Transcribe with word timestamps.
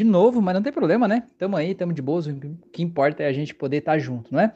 de 0.00 0.04
novo, 0.04 0.40
mas 0.40 0.54
não 0.54 0.62
tem 0.62 0.72
problema, 0.72 1.06
né? 1.06 1.24
Tamo 1.36 1.56
aí, 1.56 1.74
tamo 1.74 1.92
de 1.92 2.00
boas, 2.00 2.26
o 2.26 2.34
que 2.72 2.82
importa 2.82 3.22
é 3.22 3.26
a 3.26 3.32
gente 3.32 3.54
poder 3.54 3.78
estar 3.78 3.92
tá 3.92 3.98
junto, 3.98 4.32
não 4.32 4.40
é? 4.40 4.52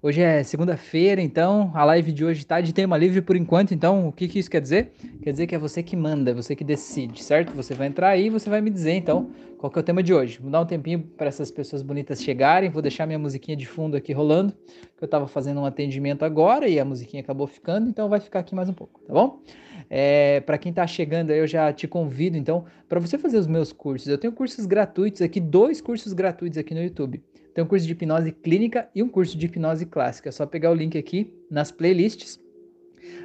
Hoje 0.00 0.20
é 0.20 0.42
segunda-feira, 0.42 1.20
então 1.20 1.72
a 1.74 1.82
live 1.84 2.12
de 2.12 2.24
hoje 2.24 2.40
está 2.40 2.60
de 2.60 2.72
tema 2.72 2.96
livre 2.96 3.20
por 3.20 3.34
enquanto. 3.34 3.72
Então, 3.72 4.06
o 4.06 4.12
que, 4.12 4.28
que 4.28 4.38
isso 4.38 4.50
quer 4.50 4.60
dizer? 4.60 4.92
Quer 5.22 5.32
dizer 5.32 5.46
que 5.46 5.54
é 5.54 5.58
você 5.58 5.82
que 5.82 5.96
manda, 5.96 6.32
você 6.32 6.54
que 6.54 6.62
decide, 6.62 7.24
certo? 7.24 7.52
Você 7.54 7.74
vai 7.74 7.88
entrar 7.88 8.10
aí 8.10 8.26
e 8.26 8.30
você 8.30 8.48
vai 8.48 8.60
me 8.60 8.70
dizer, 8.70 8.92
então, 8.92 9.30
qual 9.58 9.70
que 9.70 9.78
é 9.78 9.80
o 9.80 9.82
tema 9.82 10.02
de 10.02 10.12
hoje. 10.12 10.38
Vou 10.40 10.50
dar 10.50 10.60
um 10.60 10.66
tempinho 10.66 11.00
para 11.00 11.26
essas 11.26 11.50
pessoas 11.50 11.82
bonitas 11.82 12.22
chegarem. 12.22 12.68
Vou 12.68 12.82
deixar 12.82 13.06
minha 13.06 13.18
musiquinha 13.18 13.56
de 13.56 13.66
fundo 13.66 13.96
aqui 13.96 14.12
rolando, 14.12 14.52
que 14.52 15.02
eu 15.02 15.06
estava 15.06 15.26
fazendo 15.26 15.60
um 15.60 15.64
atendimento 15.64 16.22
agora 16.22 16.68
e 16.68 16.78
a 16.78 16.84
musiquinha 16.84 17.22
acabou 17.22 17.46
ficando, 17.46 17.88
então 17.88 18.08
vai 18.08 18.20
ficar 18.20 18.40
aqui 18.40 18.54
mais 18.54 18.68
um 18.68 18.74
pouco, 18.74 19.00
tá 19.00 19.12
bom? 19.12 19.40
É, 19.88 20.40
para 20.40 20.58
quem 20.58 20.70
está 20.70 20.86
chegando 20.86 21.30
aí, 21.30 21.38
eu 21.38 21.46
já 21.46 21.72
te 21.72 21.86
convido, 21.86 22.36
então, 22.36 22.64
para 22.88 23.00
você 23.00 23.18
fazer 23.18 23.38
os 23.38 23.46
meus 23.46 23.72
cursos. 23.72 24.08
Eu 24.08 24.18
tenho 24.18 24.32
cursos 24.32 24.66
gratuitos 24.66 25.22
aqui, 25.22 25.40
dois 25.40 25.80
cursos 25.80 26.12
gratuitos 26.12 26.58
aqui 26.58 26.74
no 26.74 26.82
YouTube. 26.82 27.22
Tem 27.54 27.62
um 27.62 27.66
curso 27.66 27.86
de 27.86 27.92
hipnose 27.92 28.32
clínica 28.32 28.88
e 28.94 29.02
um 29.02 29.08
curso 29.08 29.38
de 29.38 29.46
hipnose 29.46 29.86
clássica. 29.86 30.28
É 30.28 30.32
só 30.32 30.44
pegar 30.44 30.70
o 30.70 30.74
link 30.74 30.98
aqui 30.98 31.32
nas 31.48 31.70
playlists. 31.70 32.40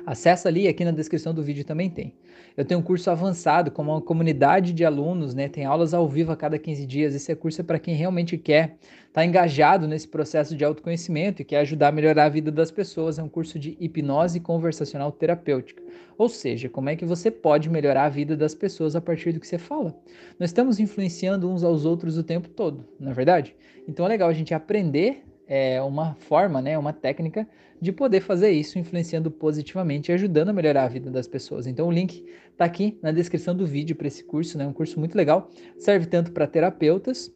Acessa 0.05 0.49
ali, 0.49 0.68
aqui 0.68 0.85
na 0.85 0.91
descrição 0.91 1.34
do 1.34 1.41
vídeo 1.41 1.66
também 1.66 1.90
tem. 1.90 2.13
Eu 2.59 2.66
tenho 2.66 2.81
um 2.81 2.84
curso 2.84 3.09
avançado 3.09 3.72
com 3.72 3.81
uma 3.84 4.02
comunidade 4.02 4.73
de 4.73 4.84
alunos, 4.84 5.34
né? 5.34 5.48
Tem 5.48 5.63
aulas 5.63 5.94
ao 5.94 6.05
vivo 6.09 6.34
a 6.34 6.36
cada 6.36 6.59
15 6.59 6.85
dias. 6.85 7.16
Esse 7.16 7.34
curso 7.34 7.62
é 7.62 7.63
para 7.63 7.80
quem 7.80 7.95
realmente 7.95 8.38
quer 8.38 8.76
estar 8.82 9.22
tá 9.22 9.26
engajado 9.26 9.88
nesse 9.88 10.05
processo 10.05 10.54
de 10.54 10.66
autoconhecimento 10.66 11.41
e 11.41 11.45
quer 11.45 11.59
ajudar 11.59 11.88
a 11.88 11.91
melhorar 11.94 12.26
a 12.26 12.30
vida 12.30 12.52
das 12.52 12.70
pessoas. 12.70 13.18
É 13.18 13.23
um 13.23 13.30
curso 13.30 13.58
de 13.58 13.77
hipnose 13.80 14.41
conversacional 14.41 15.09
terapêutica. 15.09 15.82
Ou 16.18 16.27
seja, 16.27 16.68
como 16.68 16.90
é 16.90 16.98
que 16.98 17.05
você 17.05 17.32
pode 17.32 17.70
melhorar 17.70 18.04
a 18.04 18.09
vida 18.09 18.35
das 18.35 18.54
pessoas 18.54 18.94
a 18.94 18.99
partir 18.99 19.32
do 19.32 19.40
que 19.40 19.48
você 19.48 19.57
fala. 19.57 19.98
Nós 20.38 20.49
estamos 20.49 20.82
influenciando 20.82 21.49
uns 21.49 21.63
aos 21.63 21.85
outros 21.85 22.18
o 22.18 22.23
tempo 22.23 22.49
todo, 22.49 22.85
não 22.99 23.12
é 23.12 23.13
verdade? 23.13 23.55
Então 23.88 24.05
é 24.05 24.10
legal 24.10 24.27
a 24.27 24.34
gente 24.34 24.54
aprender 24.54 25.23
é, 25.49 25.82
uma 25.82 26.13
forma, 26.13 26.62
né, 26.62 26.77
uma 26.77 26.93
técnica 26.93 27.48
de 27.82 27.91
poder 27.91 28.21
fazer 28.21 28.51
isso 28.51 28.77
influenciando 28.77 29.32
positivamente 29.32 30.12
e 30.12 30.13
ajudando 30.13 30.49
a 30.49 30.54
melhorar 30.54 30.84
a 30.84 30.87
vida 30.87 31.10
das 31.10 31.27
pessoas. 31.27 31.65
Então 31.65 31.87
o 31.87 31.91
link 31.91 32.24
está 32.51 32.65
aqui 32.65 32.99
na 33.01 33.12
descrição 33.12 33.55
do 33.55 33.65
vídeo 33.65 33.96
para 33.96 34.07
esse 34.07 34.24
curso, 34.24 34.57
né? 34.57 34.68
Um 34.68 34.74
curso 34.74 34.99
muito 34.99 35.15
legal, 35.15 35.49
serve 35.77 36.05
tanto 36.05 36.32
para 36.32 36.46
terapeutas, 36.46 37.34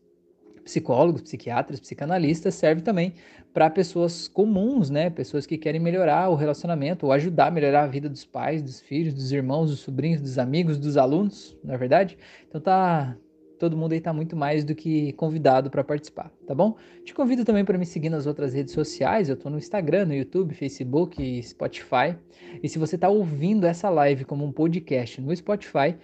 psicólogos, 0.63 1.21
psiquiatras, 1.21 1.79
psicanalistas, 1.79 2.53
serve 2.55 2.81
também 2.81 3.13
para 3.53 3.69
pessoas 3.69 4.27
comuns, 4.27 4.89
né? 4.89 5.09
Pessoas 5.09 5.45
que 5.45 5.57
querem 5.57 5.79
melhorar 5.79 6.29
o 6.29 6.35
relacionamento 6.35 7.05
ou 7.05 7.11
ajudar 7.11 7.47
a 7.47 7.51
melhorar 7.51 7.83
a 7.83 7.88
vida 7.88 8.09
dos 8.09 8.25
pais, 8.25 8.61
dos 8.61 8.79
filhos, 8.79 9.13
dos 9.13 9.31
irmãos, 9.31 9.71
dos 9.71 9.79
sobrinhos, 9.79 10.21
dos 10.21 10.38
amigos, 10.38 10.77
dos 10.77 10.97
alunos, 10.97 11.57
na 11.63 11.73
é 11.73 11.77
verdade. 11.77 12.17
Então 12.47 12.61
tá 12.61 13.16
todo 13.59 13.77
mundo 13.77 13.93
aí 13.93 13.97
está 13.97 14.11
muito 14.11 14.35
mais 14.35 14.63
do 14.63 14.75
que 14.75 15.13
convidado 15.13 15.69
para 15.69 15.83
participar, 15.83 16.31
tá 16.45 16.53
bom? 16.53 16.75
Te 17.03 17.13
convido 17.13 17.45
também 17.45 17.63
para 17.63 17.77
me 17.77 17.85
seguir 17.85 18.09
nas 18.09 18.25
outras 18.25 18.53
redes 18.53 18.73
sociais, 18.73 19.29
eu 19.29 19.35
estou 19.35 19.51
no 19.51 19.57
Instagram, 19.57 20.05
no 20.05 20.13
YouTube, 20.13 20.53
Facebook, 20.53 21.41
Spotify. 21.43 22.15
E 22.61 22.67
se 22.67 22.77
você 22.77 22.95
está 22.95 23.09
ouvindo 23.09 23.65
essa 23.65 23.89
live 23.89 24.25
como 24.25 24.43
um 24.45 24.51
podcast 24.51 25.21
no 25.21 25.35
Spotify, 25.35 25.95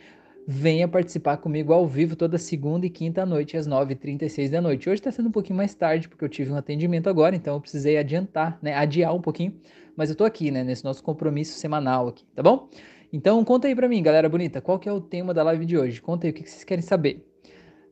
venha 0.48 0.88
participar 0.88 1.38
comigo 1.38 1.72
ao 1.74 1.86
vivo 1.86 2.16
toda 2.16 2.38
segunda 2.38 2.86
e 2.86 2.90
quinta 2.90 3.26
noite, 3.26 3.56
às 3.56 3.68
9h36 3.68 4.50
da 4.50 4.60
noite. 4.60 4.90
Hoje 4.90 5.00
está 5.00 5.12
sendo 5.12 5.30
um 5.30 5.32
pouquinho 5.32 5.58
mais 5.58 5.76
tarde, 5.76 6.10
porque 6.10 6.26
eu 6.26 6.30
tive 6.30 6.52
um 6.52 6.56
atendimento 6.56 7.08
agora, 7.08 7.36
então 7.36 7.54
eu 7.54 7.62
precisei 7.62 7.98
adiantar, 7.98 8.58
né? 8.62 8.74
Adiar 8.74 9.14
um 9.14 9.22
pouquinho, 9.22 9.54
mas 9.96 10.10
eu 10.10 10.14
estou 10.14 10.26
aqui, 10.26 10.50
né? 10.50 10.64
Nesse 10.64 10.84
nosso 10.84 11.04
compromisso 11.04 11.58
semanal 11.60 12.08
aqui, 12.08 12.26
tá 12.36 12.42
bom? 12.42 12.68
Então 13.14 13.44
conta 13.44 13.68
aí 13.68 13.76
para 13.76 13.88
mim, 13.88 14.02
galera 14.02 14.28
bonita, 14.28 14.62
qual 14.62 14.80
que 14.80 14.90
é 14.90 14.92
o 14.92 15.02
tema 15.02 15.34
da 15.34 15.44
live 15.44 15.66
de 15.66 15.78
hoje? 15.78 16.02
Conta 16.02 16.26
aí 16.26 16.32
o 16.32 16.34
que 16.34 16.48
vocês 16.48 16.64
querem 16.64 16.82
saber. 16.82 17.29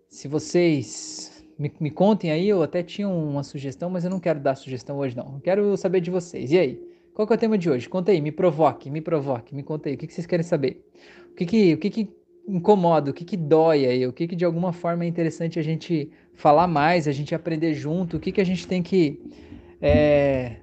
Se 0.10 0.28
vocês 0.28 1.46
me, 1.58 1.72
me, 1.80 1.92
contem 1.92 2.32
aí, 2.32 2.48
eu 2.48 2.64
até 2.64 2.82
tinha 2.84 3.08
uma 3.08 3.44
sugestão, 3.44 3.90
mas 3.90 4.04
eu 4.04 4.10
não 4.10 4.20
quero 4.20 4.40
dar 4.40 4.56
sugestão 4.56 4.98
hoje, 4.98 5.16
não. 5.16 5.36
Eu 5.36 5.42
quero 5.42 5.78
saber 5.78 6.02
de 6.02 6.12
vocês. 6.12 6.52
E 6.52 6.58
aí? 6.58 6.88
Qual 7.14 7.28
é 7.28 7.34
o 7.34 7.38
tema 7.38 7.58
de 7.58 7.70
hoje? 7.70 7.90
Conta 7.90 8.12
aí, 8.12 8.22
me 8.22 8.32
provoque, 8.32 8.92
me 8.92 9.02
provoque, 9.02 9.56
me 9.56 9.64
conta 9.64 9.90
aí. 9.90 9.96
O 9.96 9.98
que, 9.98 10.06
que 10.06 10.14
vocês 10.14 10.28
querem 10.28 10.44
saber? 10.44 10.86
O 11.32 11.36
que, 11.36 11.46
que, 11.46 11.74
o 11.74 11.78
que, 11.78 11.90
que 11.90 12.10
incomoda, 12.48 13.10
o 13.10 13.14
que, 13.14 13.26
que 13.26 13.36
dói 13.36 13.86
aí? 13.88 14.06
O 14.06 14.14
que, 14.14 14.28
que 14.28 14.36
de 14.36 14.46
alguma 14.46 14.72
forma 14.72 15.04
é 15.04 15.08
interessante 15.08 15.58
a 15.58 15.64
gente 15.64 16.12
falar 16.36 16.68
mais, 16.68 17.08
a 17.08 17.12
gente 17.12 17.34
aprender 17.34 17.74
junto? 17.74 18.18
O 18.18 18.20
que, 18.20 18.32
que 18.32 18.40
a 18.40 18.46
gente 18.46 18.68
tem 18.68 18.84
que 18.84 19.20
é, 19.82 20.58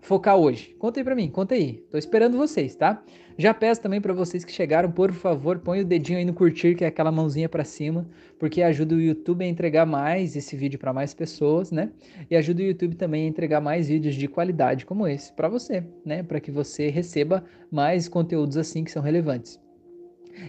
focar 0.00 0.36
hoje? 0.36 0.74
Conta 0.78 1.00
aí 1.00 1.04
pra 1.04 1.14
mim, 1.14 1.28
conta 1.30 1.54
aí. 1.54 1.84
Tô 1.90 1.98
esperando 1.98 2.36
vocês, 2.36 2.74
tá? 2.74 3.02
Já 3.38 3.54
peço 3.54 3.80
também 3.80 4.00
para 4.00 4.12
vocês 4.12 4.44
que 4.44 4.52
chegaram, 4.52 4.90
por 4.90 5.12
favor, 5.12 5.58
põe 5.60 5.80
o 5.80 5.84
dedinho 5.84 6.18
aí 6.18 6.24
no 6.24 6.34
curtir, 6.34 6.74
que 6.74 6.84
é 6.84 6.88
aquela 6.88 7.10
mãozinha 7.10 7.48
para 7.48 7.64
cima, 7.64 8.06
porque 8.38 8.60
ajuda 8.62 8.94
o 8.94 9.00
YouTube 9.00 9.42
a 9.42 9.48
entregar 9.48 9.86
mais 9.86 10.36
esse 10.36 10.54
vídeo 10.56 10.78
para 10.78 10.92
mais 10.92 11.14
pessoas, 11.14 11.70
né? 11.70 11.90
E 12.30 12.36
ajuda 12.36 12.60
o 12.60 12.66
YouTube 12.66 12.96
também 12.96 13.24
a 13.24 13.28
entregar 13.28 13.60
mais 13.60 13.88
vídeos 13.88 14.14
de 14.14 14.28
qualidade 14.28 14.84
como 14.84 15.06
esse 15.06 15.32
para 15.32 15.48
você, 15.48 15.82
né? 16.04 16.22
Para 16.22 16.38
que 16.38 16.50
você 16.50 16.90
receba 16.90 17.42
mais 17.70 18.08
conteúdos 18.08 18.58
assim 18.58 18.84
que 18.84 18.90
são 18.90 19.02
relevantes. 19.02 19.58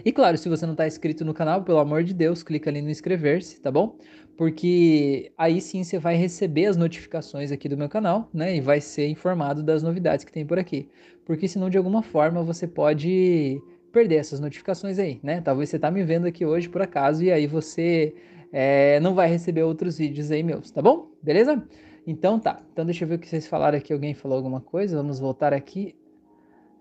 E 0.04 0.12
claro, 0.12 0.38
se 0.38 0.48
você 0.48 0.64
não 0.64 0.72
está 0.72 0.86
inscrito 0.86 1.24
no 1.24 1.34
canal, 1.34 1.62
pelo 1.62 1.78
amor 1.78 2.02
de 2.02 2.14
Deus, 2.14 2.42
clica 2.42 2.70
ali 2.70 2.80
no 2.80 2.90
inscrever-se, 2.90 3.60
tá 3.60 3.70
bom? 3.70 3.96
Porque 4.42 5.30
aí 5.38 5.60
sim 5.60 5.84
você 5.84 6.00
vai 6.00 6.16
receber 6.16 6.66
as 6.66 6.76
notificações 6.76 7.52
aqui 7.52 7.68
do 7.68 7.76
meu 7.76 7.88
canal, 7.88 8.28
né? 8.34 8.56
E 8.56 8.60
vai 8.60 8.80
ser 8.80 9.06
informado 9.06 9.62
das 9.62 9.84
novidades 9.84 10.24
que 10.24 10.32
tem 10.32 10.44
por 10.44 10.58
aqui. 10.58 10.90
Porque 11.24 11.46
senão, 11.46 11.70
de 11.70 11.78
alguma 11.78 12.02
forma, 12.02 12.42
você 12.42 12.66
pode 12.66 13.62
perder 13.92 14.16
essas 14.16 14.40
notificações 14.40 14.98
aí, 14.98 15.20
né? 15.22 15.40
Talvez 15.40 15.68
você 15.68 15.78
tá 15.78 15.92
me 15.92 16.02
vendo 16.02 16.26
aqui 16.26 16.44
hoje 16.44 16.68
por 16.68 16.82
acaso 16.82 17.22
e 17.22 17.30
aí 17.30 17.46
você 17.46 18.16
é, 18.52 18.98
não 18.98 19.14
vai 19.14 19.28
receber 19.28 19.62
outros 19.62 19.98
vídeos 19.98 20.32
aí 20.32 20.42
meus, 20.42 20.72
tá 20.72 20.82
bom? 20.82 21.12
Beleza? 21.22 21.64
Então 22.04 22.40
tá. 22.40 22.60
Então 22.72 22.84
deixa 22.84 23.04
eu 23.04 23.08
ver 23.08 23.14
o 23.14 23.18
que 23.20 23.28
vocês 23.28 23.46
falaram 23.46 23.78
aqui. 23.78 23.92
Alguém 23.92 24.12
falou 24.12 24.36
alguma 24.36 24.60
coisa? 24.60 24.96
Vamos 24.96 25.20
voltar 25.20 25.54
aqui. 25.54 25.94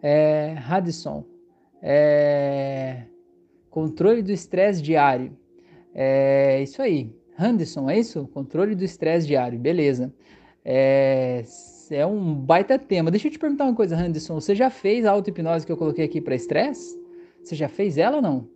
É, 0.02 0.56
Radisson. 0.58 1.24
É... 1.80 3.04
Controle 3.70 4.24
do 4.24 4.32
estresse 4.32 4.82
diário. 4.82 5.38
É 5.94 6.64
isso 6.64 6.82
aí. 6.82 7.21
Henderson, 7.40 7.90
é 7.90 8.00
isso? 8.00 8.28
Controle 8.34 8.76
do 8.76 8.84
estresse 8.84 9.28
diário. 9.28 9.58
Beleza. 9.58 10.14
É... 10.64 11.44
é 11.90 12.06
um 12.06 12.34
baita 12.34 12.78
tema. 12.78 13.12
Deixa 13.12 13.28
eu 13.28 13.32
te 13.32 13.40
perguntar 13.40 13.66
uma 13.66 13.76
coisa, 13.76 13.96
Henderson. 13.96 14.40
Você 14.40 14.56
já 14.56 14.70
fez 14.70 15.06
a 15.06 15.12
auto-hipnose 15.12 15.66
que 15.66 15.72
eu 15.72 15.78
coloquei 15.78 16.06
aqui 16.06 16.22
para 16.22 16.36
estresse? 16.36 17.00
Você 17.44 17.56
já 17.56 17.68
fez 17.68 17.98
ela 17.98 18.18
ou 18.18 18.22
não? 18.22 18.48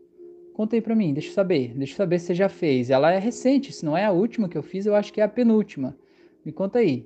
Conta 0.53 0.75
aí 0.75 0.81
para 0.81 0.95
mim, 0.95 1.13
deixa 1.13 1.29
eu 1.29 1.33
saber. 1.33 1.73
Deixa 1.75 1.93
eu 1.93 1.97
saber 1.97 2.19
se 2.19 2.27
você 2.27 2.35
já 2.35 2.47
fez. 2.47 2.89
Ela 2.89 3.11
é 3.11 3.19
recente, 3.19 3.73
se 3.73 3.83
não 3.83 3.97
é 3.97 4.05
a 4.05 4.11
última 4.11 4.47
que 4.47 4.57
eu 4.57 4.63
fiz, 4.63 4.85
eu 4.85 4.95
acho 4.95 5.11
que 5.11 5.19
é 5.19 5.23
a 5.23 5.27
penúltima. 5.27 5.97
Me 6.45 6.51
conta 6.51 6.79
aí. 6.79 7.05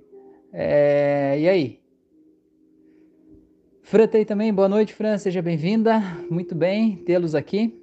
É... 0.53 1.36
E 1.40 1.50
aí? 1.50 1.80
Fran 3.81 4.06
tá 4.06 4.24
também, 4.24 4.53
boa 4.53 4.69
noite, 4.69 4.94
Fran, 4.94 5.18
seja 5.18 5.41
bem-vinda. 5.41 6.00
Muito 6.30 6.53
bem 6.53 6.97
tê-los 6.97 7.34
aqui. 7.34 7.74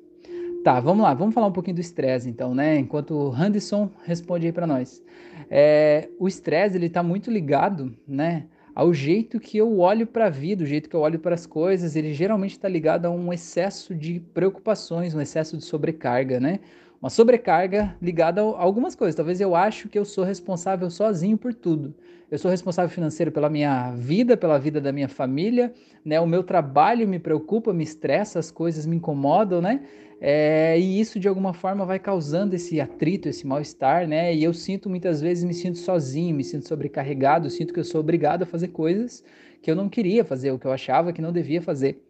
Tá, 0.67 0.81
vamos 0.81 1.05
lá, 1.05 1.15
vamos 1.15 1.33
falar 1.33 1.47
um 1.47 1.53
pouquinho 1.53 1.77
do 1.77 1.81
estresse 1.81 2.29
então, 2.29 2.53
né? 2.53 2.77
Enquanto 2.77 3.13
o 3.13 3.33
Anderson 3.33 3.89
responde 4.03 4.47
aí 4.47 4.53
para 4.53 4.67
nós. 4.67 5.01
É, 5.49 6.09
o 6.19 6.27
estresse, 6.27 6.77
ele 6.77 6.91
tá 6.91 7.05
muito 7.05 7.31
ligado, 7.31 7.97
né? 8.05 8.47
Ao 8.75 8.93
jeito 8.93 9.39
que 9.39 9.57
eu 9.57 9.79
olho 9.79 10.09
para 10.09 10.27
a 10.27 10.29
vida, 10.29 10.65
o 10.65 10.67
jeito 10.67 10.91
que 10.91 10.97
eu 10.97 11.01
olho 11.03 11.21
para 11.21 11.37
as 11.37 11.47
coisas, 11.47 11.95
ele 11.95 12.13
geralmente 12.13 12.51
está 12.51 12.69
ligado 12.69 13.07
a 13.07 13.11
um 13.11 13.33
excesso 13.33 13.95
de 13.95 14.19
preocupações, 14.35 15.15
um 15.15 15.21
excesso 15.21 15.57
de 15.57 15.65
sobrecarga, 15.65 16.41
né? 16.41 16.59
Uma 17.01 17.11
sobrecarga 17.11 17.97
ligada 18.01 18.41
a 18.41 18.45
algumas 18.45 18.95
coisas. 18.95 19.15
Talvez 19.15 19.41
eu 19.41 19.55
acho 19.55 19.89
que 19.89 19.99
eu 19.99 20.05
sou 20.05 20.25
responsável 20.25 20.91
sozinho 20.91 21.37
por 21.37 21.55
tudo 21.55 21.95
eu 22.31 22.39
sou 22.39 22.51
responsável 22.51 22.91
financeiro 22.91 23.31
pela 23.31 23.49
minha 23.49 23.93
vida, 23.93 24.37
pela 24.37 24.59
vida 24.59 24.81
da 24.81 24.91
minha 24.91 25.09
família, 25.09 25.73
né? 26.05 26.21
O 26.21 26.27
meu 26.27 26.43
trabalho 26.43 27.07
me 27.07 27.19
preocupa, 27.19 27.73
me 27.73 27.85
estressa, 27.85 28.39
as 28.39 28.51
coisas 28.51 28.85
me 28.85 28.97
incomodam, 28.97 29.61
né? 29.61 29.83
É, 30.21 30.79
e 30.79 30.99
isso 30.99 31.21
de 31.21 31.29
alguma 31.29 31.53
forma 31.53 31.85
vai 31.85 31.99
causando 31.99 32.57
esse 32.57 32.81
atrito, 32.81 33.29
esse 33.29 33.47
mal-estar, 33.47 34.09
né? 34.09 34.35
E 34.35 34.43
eu 34.43 34.53
sinto 34.53 34.91
muitas 34.91 35.21
vezes 35.21 35.45
me 35.45 35.55
sinto 35.55 35.79
sozinho, 35.79 36.35
me 36.35 36.43
sinto 36.43 36.67
sobrecarregado, 36.67 37.49
sinto 37.49 37.73
que 37.73 37.79
eu 37.79 37.85
sou 37.85 38.01
obrigado 38.01 38.43
a 38.43 38.47
fazer 38.47 38.69
coisas 38.69 39.23
que 39.63 39.71
eu 39.71 39.77
não 39.77 39.89
queria 39.89 40.25
fazer, 40.25 40.51
o 40.51 40.59
que 40.59 40.67
eu 40.67 40.73
achava 40.73 41.13
que 41.13 41.23
não 41.23 41.33
devia 41.33 41.63
fazer. 41.63 42.03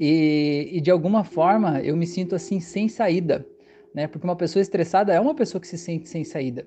E, 0.00 0.70
e 0.72 0.80
de 0.80 0.90
alguma 0.90 1.22
forma 1.22 1.82
eu 1.82 1.96
me 1.96 2.06
sinto 2.06 2.34
assim 2.34 2.60
sem 2.60 2.88
saída, 2.88 3.46
né? 3.94 4.06
Porque 4.06 4.26
uma 4.26 4.36
pessoa 4.36 4.60
estressada 4.60 5.12
é 5.12 5.20
uma 5.20 5.34
pessoa 5.34 5.60
que 5.60 5.68
se 5.68 5.78
sente 5.78 6.08
sem 6.08 6.24
saída. 6.24 6.66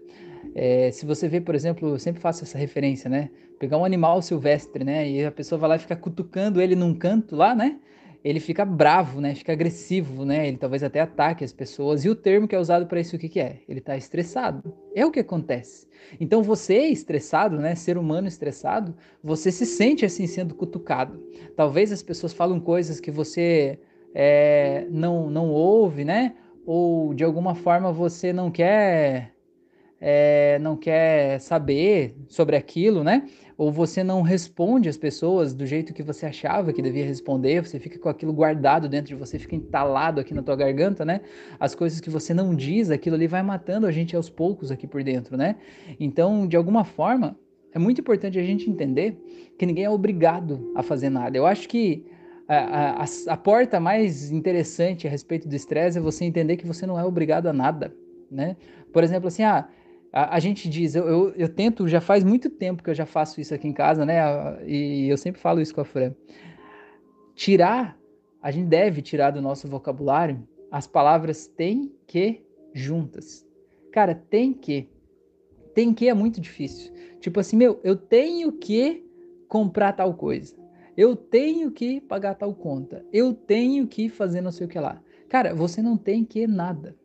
É, 0.56 0.91
se 0.91 1.06
você 1.06 1.27
vê, 1.27 1.39
por 1.39 1.56
exemplo, 1.56 1.89
eu 1.89 2.00
sempre 2.00 2.21
faço 2.21 2.44
essa 2.44 2.57
referência, 2.57 3.09
né? 3.09 3.29
Pegar 3.59 3.77
um 3.77 3.85
animal 3.85 4.21
silvestre, 4.21 4.83
né? 4.83 5.09
E 5.09 5.25
a 5.25 5.31
pessoa 5.31 5.59
vai 5.59 5.69
lá 5.69 5.75
e 5.75 5.79
fica 5.79 5.95
cutucando 5.95 6.62
ele 6.62 6.75
num 6.75 6.94
canto 6.94 7.35
lá, 7.35 7.53
né? 7.56 7.79
Ele 8.23 8.39
fica 8.39 8.63
bravo, 8.63 9.19
né? 9.19 9.33
Fica 9.33 9.51
agressivo, 9.51 10.25
né? 10.25 10.47
Ele 10.47 10.57
talvez 10.57 10.83
até 10.83 11.00
ataque 11.00 11.44
as 11.44 11.51
pessoas. 11.51 12.06
E 12.06 12.09
o 12.09 12.15
termo 12.15 12.47
que 12.47 12.56
é 12.56 12.59
usado 12.59 12.85
para 12.85 13.00
isso, 13.00 13.15
o 13.15 13.19
que, 13.19 13.29
que 13.29 13.39
é? 13.39 13.59
Ele 13.67 13.79
está 13.79 13.97
estressado. 13.97 14.74
É 14.95 15.06
o 15.06 15.12
que 15.12 15.19
acontece. 15.19 15.88
Então 16.19 16.44
você 16.44 16.88
estressado, 16.88 17.57
né? 17.57 17.74
Ser 17.74 17.97
humano 17.97 18.27
estressado, 18.27 18.95
você 19.24 19.51
se 19.51 19.65
sente 19.65 20.06
assim 20.06 20.27
sendo 20.27 20.53
cutucado. 20.53 21.19
Talvez 21.56 21.91
as 21.91 22.03
pessoas 22.03 22.33
falam 22.33 22.59
coisas 22.59 23.00
que 23.00 23.09
você 23.09 23.79
é, 24.13 24.85
não, 24.89 25.29
não 25.29 25.50
ouve, 25.50 26.06
né? 26.06 26.35
Ou 26.66 27.13
de 27.13 27.24
alguma 27.24 27.56
forma 27.56 27.92
você 27.92 28.31
não 28.31 28.52
quer 28.52 29.34
é, 30.04 30.58
não 30.60 30.75
quer 30.75 31.40
saber 31.40 32.16
sobre 32.28 32.56
aquilo, 32.56 33.04
né? 33.04 33.28
Ou 33.56 33.72
você 33.72 34.04
não 34.04 34.24
responde 34.24 34.90
às 34.90 34.98
pessoas 34.98 35.54
do 35.54 35.63
jeito 35.68 35.94
que 35.94 36.02
você 36.02 36.25
achava 36.25 36.74
que 36.74 36.81
devia 36.81 37.06
responder, 37.06 37.63
você 37.63 37.80
fica 37.80 38.00
com 38.00 38.10
aquilo 38.10 38.34
guardado 38.34 38.90
dentro 38.90 39.10
de 39.10 39.16
você, 39.16 39.38
fica 39.38 39.56
entalado 39.56 40.19
aqui 40.19 40.34
na 40.34 40.42
tua 40.42 40.56
garganta, 40.56 41.06
né? 41.06 41.22
As 41.60 41.75
coisas 41.75 42.02
que 42.02 42.10
você 42.10 42.34
não 42.34 42.56
diz, 42.56 42.90
aquilo 42.90 43.16
ali 43.16 43.28
vai 43.28 43.44
matando 43.44 43.86
a 43.86 43.92
gente 43.92 44.16
aos 44.16 44.28
poucos 44.28 44.72
aqui 44.72 44.88
por 44.88 45.04
dentro, 45.04 45.38
né? 45.38 45.58
Então, 46.00 46.48
de 46.48 46.58
alguma 46.58 46.84
forma, 46.84 47.38
é 47.72 47.78
muito 47.78 48.02
importante 48.02 48.40
a 48.40 48.44
gente 48.44 48.68
entender 48.68 49.16
que 49.58 49.68
ninguém 49.68 49.86
é 49.86 49.90
obrigado 49.90 50.72
a 50.75 50.81
fazer 50.81 51.12
nada. 51.12 51.38
Eu 51.38 51.46
acho 51.46 51.69
que 51.69 52.06
a, 52.57 53.06
a, 53.27 53.38
porta 53.38 53.80
mais 53.80 54.31
interessante 54.31 55.07
a 55.07 55.09
respeito 55.09 55.48
do 55.48 55.56
estresse 55.56 55.98
é 55.98 56.01
você 56.01 56.25
entender 56.25 56.57
que 56.57 56.68
você 56.68 56.86
não 56.86 57.00
é 57.00 57.06
obrigado 57.06 57.48
a 57.48 57.53
nada, 57.53 57.94
né? 58.30 58.57
Por 58.92 59.03
exemplo, 59.03 59.27
assim, 59.27 59.44
ah, 59.44 59.68
a, 60.12 60.36
a, 60.36 60.39
gente 60.39 60.68
diz, 60.68 60.95
eu, 60.95 61.07
eu, 61.07 61.30
eu, 61.36 61.50
tento, 61.50 61.88
já 61.88 62.01
faz 62.01 62.24
muito 62.24 62.50
tempo 62.50 62.83
que 62.83 62.89
eu 62.89 62.95
já 62.95 63.06
faço 63.06 63.39
isso 63.39 63.53
aqui 63.53 63.68
em 63.68 63.74
casa, 63.74 64.06
né? 64.06 64.18
E 64.65 65.07
eu 65.07 65.18
sempre 65.18 65.39
falo 65.39 65.62
isso 65.62 65.74
com 65.74 65.81
a 65.81 65.86
Fran. 65.86 66.13
Tirar, 67.36 67.98
a 68.42 68.51
gente 68.51 68.68
deve 68.68 69.01
tirar 69.01 69.31
do 69.31 69.42
nosso 69.42 69.68
vocabulário 69.68 70.45
as 70.71 70.88
palavras 70.88 71.48
tem 71.48 71.94
que 72.07 72.42
juntas. 72.74 73.45
Cara, 73.92 74.15
tem 74.15 74.53
que. 74.53 74.89
Tem 75.75 75.94
que 75.94 76.07
é 76.07 76.13
muito 76.13 76.39
difícil. 76.39 76.94
Tipo 77.19 77.42
assim, 77.42 77.57
meu, 77.57 77.80
eu 77.83 77.95
tenho 77.95 78.53
que 78.53 79.06
comprar 79.48 79.92
tal 79.94 80.13
coisa. 80.13 80.56
Eu 80.97 81.15
tenho 81.15 81.71
que 81.71 82.01
pagar 82.01 82.35
tal 82.35 82.53
conta. 82.53 83.05
Eu 83.11 83.33
tenho 83.33 83.88
que 83.88 84.09
fazer 84.09 84.41
não 84.41 84.51
sei 84.51 84.65
o 84.65 84.69
que 84.69 84.79
lá. 84.79 85.01
Cara, 85.29 85.55
você 85.55 85.81
não 85.81 85.97
tem 85.97 86.25
que 86.25 86.45
nada. 86.45 86.95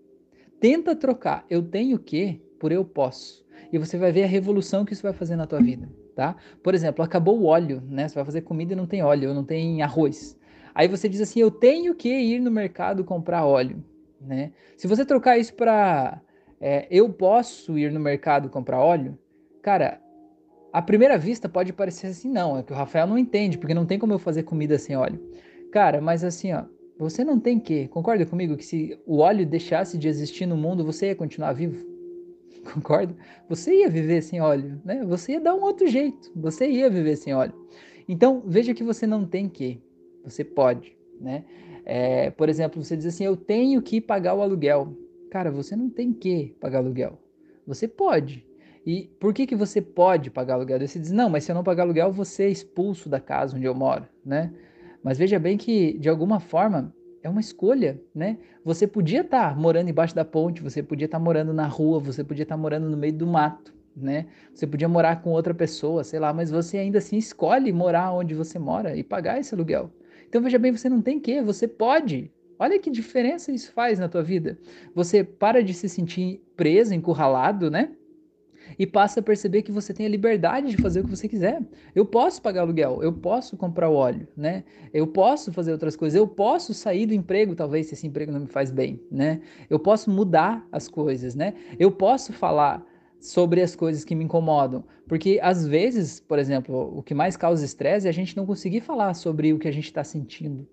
Tenta 0.58 0.96
trocar 0.96 1.44
eu 1.48 1.62
tenho 1.62 1.98
que 1.98 2.40
por 2.58 2.72
eu 2.72 2.84
posso. 2.84 3.44
E 3.72 3.78
você 3.78 3.96
vai 3.98 4.12
ver 4.12 4.24
a 4.24 4.28
revolução 4.28 4.84
que 4.84 4.92
isso 4.92 5.02
vai 5.02 5.12
fazer 5.12 5.36
na 5.36 5.46
tua 5.46 5.60
vida, 5.60 5.88
tá? 6.14 6.36
Por 6.62 6.74
exemplo, 6.74 7.04
acabou 7.04 7.38
o 7.38 7.44
óleo, 7.44 7.82
né? 7.88 8.08
Você 8.08 8.14
vai 8.14 8.24
fazer 8.24 8.42
comida 8.42 8.72
e 8.72 8.76
não 8.76 8.86
tem 8.86 9.02
óleo, 9.02 9.34
não 9.34 9.44
tem 9.44 9.82
arroz. 9.82 10.38
Aí 10.74 10.88
você 10.88 11.08
diz 11.08 11.20
assim: 11.20 11.40
"Eu 11.40 11.50
tenho 11.50 11.94
que 11.94 12.08
ir 12.08 12.40
no 12.40 12.50
mercado 12.50 13.04
comprar 13.04 13.44
óleo", 13.44 13.82
né? 14.20 14.52
Se 14.76 14.86
você 14.86 15.04
trocar 15.04 15.38
isso 15.38 15.54
para 15.54 16.20
é, 16.60 16.86
eu 16.90 17.12
posso 17.12 17.78
ir 17.78 17.92
no 17.92 18.00
mercado 18.00 18.48
comprar 18.48 18.80
óleo, 18.80 19.18
cara, 19.62 20.00
à 20.76 20.82
primeira 20.82 21.17
vista 21.17 21.49
pode 21.49 21.73
parecer 21.73 22.08
assim, 22.08 22.31
não, 22.31 22.58
é 22.58 22.62
que 22.62 22.70
o 22.70 22.76
Rafael 22.76 23.06
não 23.06 23.17
entende, 23.17 23.56
porque 23.56 23.73
não 23.73 23.87
tem 23.87 23.99
como 23.99 24.12
eu 24.12 24.19
fazer 24.19 24.43
comida 24.43 24.78
sem 24.78 24.94
óleo. 24.94 25.19
Cara, 25.73 26.02
mas 26.02 26.23
assim, 26.23 26.52
ó, 26.52 26.64
você 26.99 27.25
não 27.25 27.40
tem 27.40 27.58
que, 27.58 27.88
concorda 27.88 28.26
comigo 28.26 28.58
que 28.58 28.64
se 28.67 29.00
o 29.06 29.20
óleo 29.20 29.46
deixasse 29.46 29.96
de 29.96 30.06
existir 30.06 30.44
no 30.44 30.55
mundo, 30.55 30.84
você 30.84 31.06
ia 31.06 31.14
continuar 31.14 31.55
vivo? 31.55 31.82
concorda? 32.75 33.17
Você 33.49 33.73
ia 33.73 33.88
viver 33.88 34.20
sem 34.20 34.43
óleo, 34.43 34.78
né? 34.84 35.02
Você 35.06 35.32
ia 35.32 35.40
dar 35.40 35.55
um 35.55 35.62
outro 35.62 35.87
jeito, 35.87 36.31
você 36.37 36.69
ia 36.69 36.90
viver 36.90 37.17
sem 37.17 37.32
óleo. 37.32 37.55
Então, 38.06 38.43
veja 38.44 38.75
que 38.75 38.84
você 38.84 39.06
não 39.06 39.25
tem 39.25 39.49
que, 39.49 39.81
você 40.22 40.44
pode, 40.44 40.94
né? 41.19 41.46
É, 41.87 42.31
por 42.32 42.50
exemplo, 42.50 42.84
você 42.84 42.94
diz 42.94 43.06
assim, 43.06 43.25
eu 43.25 43.34
tenho 43.34 43.81
que 43.81 43.99
pagar 43.99 44.34
o 44.34 44.43
aluguel. 44.43 44.94
Cara, 45.31 45.50
você 45.50 45.75
não 45.75 45.88
tem 45.88 46.12
que 46.12 46.55
pagar 46.61 46.81
aluguel. 46.81 47.19
Você 47.67 47.88
pode. 47.88 48.44
E 48.86 49.10
por 49.18 49.34
que, 49.34 49.48
que 49.48 49.56
você 49.56 49.82
pode 49.82 50.30
pagar 50.30 50.54
aluguel? 50.54 50.78
Você 50.86 51.00
diz, 51.00 51.10
não, 51.10 51.28
mas 51.28 51.42
se 51.42 51.50
eu 51.50 51.56
não 51.56 51.64
pagar 51.64 51.82
aluguel, 51.82 52.12
você 52.12 52.44
é 52.44 52.50
expulso 52.50 53.08
da 53.08 53.18
casa 53.18 53.56
onde 53.56 53.66
eu 53.66 53.74
moro, 53.74 54.06
né? 54.24 54.52
Mas 55.02 55.18
veja 55.18 55.40
bem 55.40 55.56
que, 55.56 55.98
de 55.98 56.08
alguma 56.08 56.38
forma, 56.38 56.94
é 57.20 57.28
uma 57.28 57.40
escolha, 57.40 58.00
né? 58.14 58.38
Você 58.64 58.86
podia 58.86 59.22
estar 59.22 59.50
tá 59.50 59.60
morando 59.60 59.90
embaixo 59.90 60.14
da 60.14 60.24
ponte, 60.24 60.62
você 60.62 60.84
podia 60.84 61.06
estar 61.06 61.18
tá 61.18 61.24
morando 61.24 61.52
na 61.52 61.66
rua, 61.66 61.98
você 61.98 62.22
podia 62.22 62.44
estar 62.44 62.54
tá 62.54 62.60
morando 62.60 62.88
no 62.88 62.96
meio 62.96 63.12
do 63.12 63.26
mato, 63.26 63.74
né? 63.96 64.26
Você 64.54 64.68
podia 64.68 64.88
morar 64.88 65.20
com 65.20 65.30
outra 65.30 65.52
pessoa, 65.52 66.04
sei 66.04 66.20
lá, 66.20 66.32
mas 66.32 66.48
você 66.48 66.78
ainda 66.78 66.98
assim 66.98 67.16
escolhe 67.16 67.72
morar 67.72 68.12
onde 68.12 68.36
você 68.36 68.56
mora 68.56 68.96
e 68.96 69.02
pagar 69.02 69.40
esse 69.40 69.52
aluguel. 69.52 69.90
Então 70.28 70.40
veja 70.40 70.60
bem, 70.60 70.70
você 70.70 70.88
não 70.88 71.02
tem 71.02 71.18
que, 71.18 71.42
você 71.42 71.66
pode. 71.66 72.30
Olha 72.56 72.78
que 72.78 72.90
diferença 72.90 73.50
isso 73.50 73.72
faz 73.72 73.98
na 73.98 74.08
tua 74.08 74.22
vida. 74.22 74.56
Você 74.94 75.24
para 75.24 75.62
de 75.62 75.74
se 75.74 75.88
sentir 75.88 76.40
preso, 76.56 76.94
encurralado, 76.94 77.68
né? 77.68 77.90
E 78.78 78.87
passa 78.87 79.20
a 79.20 79.23
perceber 79.23 79.62
que 79.62 79.73
você 79.73 79.93
tem 79.93 80.06
a 80.06 80.08
liberdade 80.08 80.70
de 80.70 80.76
fazer 80.76 81.00
o 81.00 81.05
que 81.05 81.11
você 81.11 81.28
quiser. 81.28 81.62
Eu 81.94 82.05
posso 82.05 82.40
pagar 82.43 82.62
aluguel, 82.62 83.02
eu 83.02 83.12
posso 83.12 83.56
comprar 83.56 83.90
óleo, 83.90 84.28
né? 84.37 84.64
Eu 84.93 85.06
posso 85.06 85.52
fazer 85.52 85.73
outras 85.73 85.96
coisas, 85.96 86.17
eu 86.17 86.26
posso 86.26 86.75
sair 86.75 87.06
do 87.06 87.14
emprego, 87.14 87.55
talvez 87.55 87.87
se 87.87 87.94
esse 87.94 88.06
emprego 88.06 88.32
não 88.32 88.40
me 88.40 88.46
faz 88.46 88.70
bem, 88.70 89.00
né? 89.11 89.40
Eu 89.69 89.78
posso 89.78 90.11
mudar 90.11 90.67
as 90.70 90.88
coisas, 90.88 91.34
né? 91.34 91.55
Eu 91.78 91.90
posso 91.90 92.32
falar 92.32 92.84
sobre 93.19 93.62
as 93.62 93.75
coisas 93.75 94.05
que 94.05 94.14
me 94.14 94.25
incomodam, 94.25 94.84
porque 95.08 95.38
às 95.43 95.67
vezes, 95.67 96.20
por 96.20 96.38
exemplo, 96.38 96.96
o 96.96 97.02
que 97.02 97.14
mais 97.14 97.37
causa 97.37 97.64
estresse 97.64 98.06
é 98.06 98.11
a 98.11 98.12
gente 98.12 98.37
não 98.37 98.46
conseguir 98.46 98.81
falar 98.81 99.14
sobre 99.14 99.52
o 99.52 99.58
que 99.58 99.67
a 99.67 99.72
gente 99.72 99.87
está 99.87 100.05
sentindo, 100.05 100.67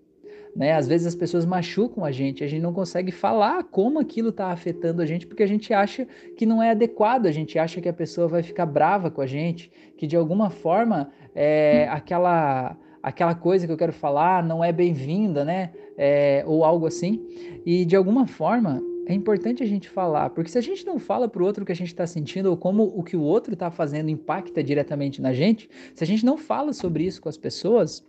né? 0.55 0.73
Às 0.73 0.87
vezes 0.87 1.07
as 1.07 1.15
pessoas 1.15 1.45
machucam 1.45 2.05
a 2.05 2.11
gente, 2.11 2.43
a 2.43 2.47
gente 2.47 2.61
não 2.61 2.73
consegue 2.73 3.11
falar 3.11 3.63
como 3.63 3.99
aquilo 3.99 4.29
está 4.29 4.47
afetando 4.47 5.01
a 5.01 5.05
gente, 5.05 5.25
porque 5.25 5.43
a 5.43 5.47
gente 5.47 5.73
acha 5.73 6.07
que 6.37 6.45
não 6.45 6.61
é 6.61 6.71
adequado, 6.71 7.25
a 7.25 7.31
gente 7.31 7.57
acha 7.57 7.81
que 7.81 7.89
a 7.89 7.93
pessoa 7.93 8.27
vai 8.27 8.43
ficar 8.43 8.65
brava 8.65 9.09
com 9.09 9.21
a 9.21 9.25
gente, 9.25 9.71
que 9.97 10.05
de 10.05 10.15
alguma 10.15 10.49
forma 10.49 11.11
é, 11.33 11.87
aquela, 11.89 12.77
aquela 13.01 13.33
coisa 13.33 13.65
que 13.65 13.73
eu 13.73 13.77
quero 13.77 13.93
falar 13.93 14.43
não 14.43 14.63
é 14.63 14.71
bem-vinda, 14.71 15.43
né? 15.43 15.71
É, 15.97 16.43
ou 16.45 16.63
algo 16.63 16.85
assim. 16.85 17.25
E 17.65 17.85
de 17.85 17.95
alguma 17.95 18.27
forma 18.27 18.81
é 19.05 19.13
importante 19.13 19.61
a 19.61 19.65
gente 19.65 19.89
falar, 19.89 20.29
porque 20.29 20.49
se 20.49 20.57
a 20.57 20.61
gente 20.61 20.85
não 20.85 20.97
fala 20.97 21.27
para 21.27 21.41
o 21.41 21.45
outro 21.45 21.63
o 21.63 21.65
que 21.65 21.73
a 21.73 21.75
gente 21.75 21.89
está 21.89 22.07
sentindo 22.07 22.49
ou 22.49 22.55
como 22.55 22.83
o 22.83 23.03
que 23.03 23.17
o 23.17 23.21
outro 23.21 23.53
está 23.53 23.69
fazendo 23.69 24.09
impacta 24.09 24.63
diretamente 24.63 25.21
na 25.21 25.33
gente, 25.33 25.69
se 25.93 26.03
a 26.03 26.07
gente 26.07 26.25
não 26.25 26.37
fala 26.37 26.71
sobre 26.71 27.03
isso 27.03 27.21
com 27.21 27.27
as 27.27 27.37
pessoas, 27.37 28.05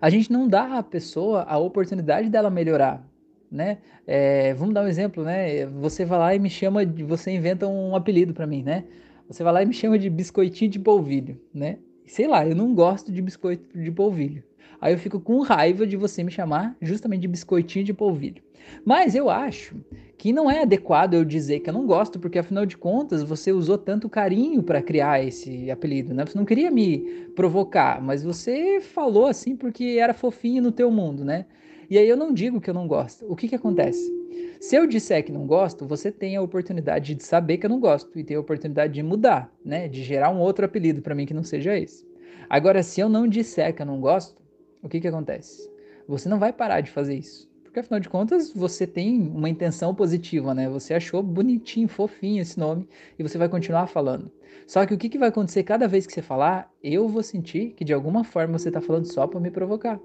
a 0.00 0.10
gente 0.10 0.32
não 0.32 0.48
dá 0.48 0.78
à 0.78 0.82
pessoa 0.82 1.42
a 1.42 1.58
oportunidade 1.58 2.28
dela 2.28 2.50
melhorar, 2.50 3.06
né? 3.50 3.78
É, 4.06 4.54
vamos 4.54 4.74
dar 4.74 4.84
um 4.84 4.88
exemplo, 4.88 5.24
né? 5.24 5.66
Você 5.66 6.04
vai 6.04 6.18
lá 6.18 6.34
e 6.34 6.38
me 6.38 6.50
chama 6.50 6.84
de, 6.86 7.02
você 7.02 7.30
inventa 7.30 7.66
um 7.66 7.94
apelido 7.94 8.32
para 8.32 8.46
mim, 8.46 8.62
né? 8.62 8.84
Você 9.28 9.42
vai 9.42 9.52
lá 9.52 9.62
e 9.62 9.66
me 9.66 9.74
chama 9.74 9.98
de 9.98 10.08
biscoitinho 10.08 10.70
de 10.70 10.78
polvilho, 10.78 11.40
né? 11.52 11.78
Sei 12.06 12.26
lá, 12.26 12.46
eu 12.46 12.56
não 12.56 12.74
gosto 12.74 13.12
de 13.12 13.20
biscoito 13.20 13.78
de 13.78 13.90
polvilho. 13.90 14.42
Aí 14.80 14.92
eu 14.92 14.98
fico 14.98 15.18
com 15.18 15.40
raiva 15.40 15.86
de 15.86 15.96
você 15.96 16.22
me 16.22 16.30
chamar 16.30 16.76
justamente 16.80 17.22
de 17.22 17.28
biscoitinho 17.28 17.84
de 17.84 17.92
polvilho. 17.92 18.42
Mas 18.84 19.14
eu 19.14 19.28
acho 19.30 19.76
que 20.16 20.32
não 20.32 20.50
é 20.50 20.62
adequado 20.62 21.14
eu 21.14 21.24
dizer 21.24 21.60
que 21.60 21.70
eu 21.70 21.74
não 21.74 21.86
gosto, 21.86 22.18
porque 22.18 22.38
afinal 22.38 22.66
de 22.66 22.76
contas 22.76 23.22
você 23.22 23.52
usou 23.52 23.78
tanto 23.78 24.08
carinho 24.08 24.62
para 24.62 24.82
criar 24.82 25.24
esse 25.24 25.70
apelido, 25.70 26.12
né? 26.12 26.24
Você 26.26 26.36
não 26.36 26.44
queria 26.44 26.70
me 26.70 27.28
provocar, 27.34 28.02
mas 28.02 28.22
você 28.22 28.80
falou 28.80 29.26
assim 29.26 29.56
porque 29.56 29.96
era 30.00 30.12
fofinho 30.12 30.62
no 30.62 30.72
teu 30.72 30.90
mundo, 30.90 31.24
né? 31.24 31.46
E 31.88 31.96
aí 31.96 32.08
eu 32.08 32.16
não 32.16 32.32
digo 32.34 32.60
que 32.60 32.68
eu 32.68 32.74
não 32.74 32.86
gosto. 32.86 33.24
O 33.30 33.34
que 33.34 33.48
que 33.48 33.54
acontece? 33.54 34.12
Se 34.60 34.76
eu 34.76 34.86
disser 34.86 35.24
que 35.24 35.32
não 35.32 35.46
gosto, 35.46 35.86
você 35.86 36.10
tem 36.10 36.36
a 36.36 36.42
oportunidade 36.42 37.14
de 37.14 37.22
saber 37.22 37.58
que 37.58 37.66
eu 37.66 37.70
não 37.70 37.80
gosto 37.80 38.18
e 38.18 38.24
tem 38.24 38.36
a 38.36 38.40
oportunidade 38.40 38.92
de 38.92 39.02
mudar, 39.02 39.52
né? 39.64 39.88
De 39.88 40.02
gerar 40.02 40.30
um 40.30 40.40
outro 40.40 40.64
apelido 40.64 41.00
para 41.00 41.14
mim 41.14 41.26
que 41.26 41.34
não 41.34 41.44
seja 41.44 41.78
esse. 41.78 42.06
Agora, 42.50 42.82
se 42.82 43.00
eu 43.00 43.08
não 43.08 43.28
disser 43.28 43.74
que 43.74 43.82
eu 43.82 43.86
não 43.86 44.00
gosto, 44.00 44.42
o 44.82 44.88
que 44.88 45.00
que 45.00 45.08
acontece? 45.08 45.70
Você 46.06 46.28
não 46.28 46.38
vai 46.38 46.52
parar 46.52 46.80
de 46.80 46.90
fazer 46.90 47.14
isso. 47.14 47.48
Porque 47.62 47.80
afinal 47.80 48.00
de 48.00 48.08
contas, 48.08 48.50
você 48.52 48.86
tem 48.86 49.28
uma 49.28 49.48
intenção 49.48 49.94
positiva, 49.94 50.54
né? 50.54 50.68
Você 50.68 50.94
achou 50.94 51.22
bonitinho, 51.22 51.86
fofinho 51.86 52.40
esse 52.40 52.58
nome 52.58 52.88
e 53.18 53.22
você 53.22 53.36
vai 53.36 53.48
continuar 53.48 53.86
falando. 53.86 54.30
Só 54.66 54.84
que 54.86 54.94
o 54.94 54.98
que, 54.98 55.08
que 55.08 55.18
vai 55.18 55.28
acontecer 55.28 55.62
cada 55.64 55.86
vez 55.86 56.06
que 56.06 56.12
você 56.12 56.22
falar, 56.22 56.72
eu 56.82 57.08
vou 57.08 57.22
sentir 57.22 57.74
que 57.74 57.84
de 57.84 57.92
alguma 57.92 58.24
forma 58.24 58.58
você 58.58 58.68
está 58.68 58.80
falando 58.80 59.04
só 59.04 59.26
para 59.26 59.40
me 59.40 59.50
provocar. 59.50 60.00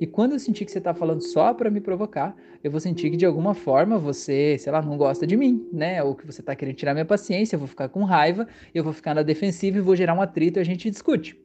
E 0.00 0.06
quando 0.06 0.32
eu 0.32 0.38
sentir 0.38 0.64
que 0.64 0.72
você 0.72 0.78
está 0.78 0.92
falando 0.92 1.22
só 1.22 1.54
para 1.54 1.70
me 1.70 1.80
provocar, 1.80 2.34
eu 2.62 2.70
vou 2.70 2.80
sentir 2.80 3.10
que 3.10 3.16
de 3.16 3.26
alguma 3.26 3.54
forma 3.54 3.98
você, 3.98 4.56
sei 4.58 4.72
lá, 4.72 4.82
não 4.82 4.96
gosta 4.96 5.26
de 5.26 5.36
mim, 5.36 5.68
né? 5.72 6.02
Ou 6.02 6.14
que 6.14 6.26
você 6.26 6.40
está 6.40 6.54
querendo 6.56 6.76
tirar 6.76 6.94
minha 6.94 7.04
paciência, 7.04 7.54
eu 7.54 7.60
vou 7.60 7.68
ficar 7.68 7.88
com 7.88 8.02
raiva, 8.04 8.48
eu 8.74 8.82
vou 8.82 8.92
ficar 8.92 9.14
na 9.14 9.22
defensiva 9.22 9.78
e 9.78 9.80
vou 9.80 9.94
gerar 9.94 10.14
um 10.14 10.22
atrito 10.22 10.58
e 10.58 10.60
a 10.60 10.64
gente 10.64 10.90
discute. 10.90 11.38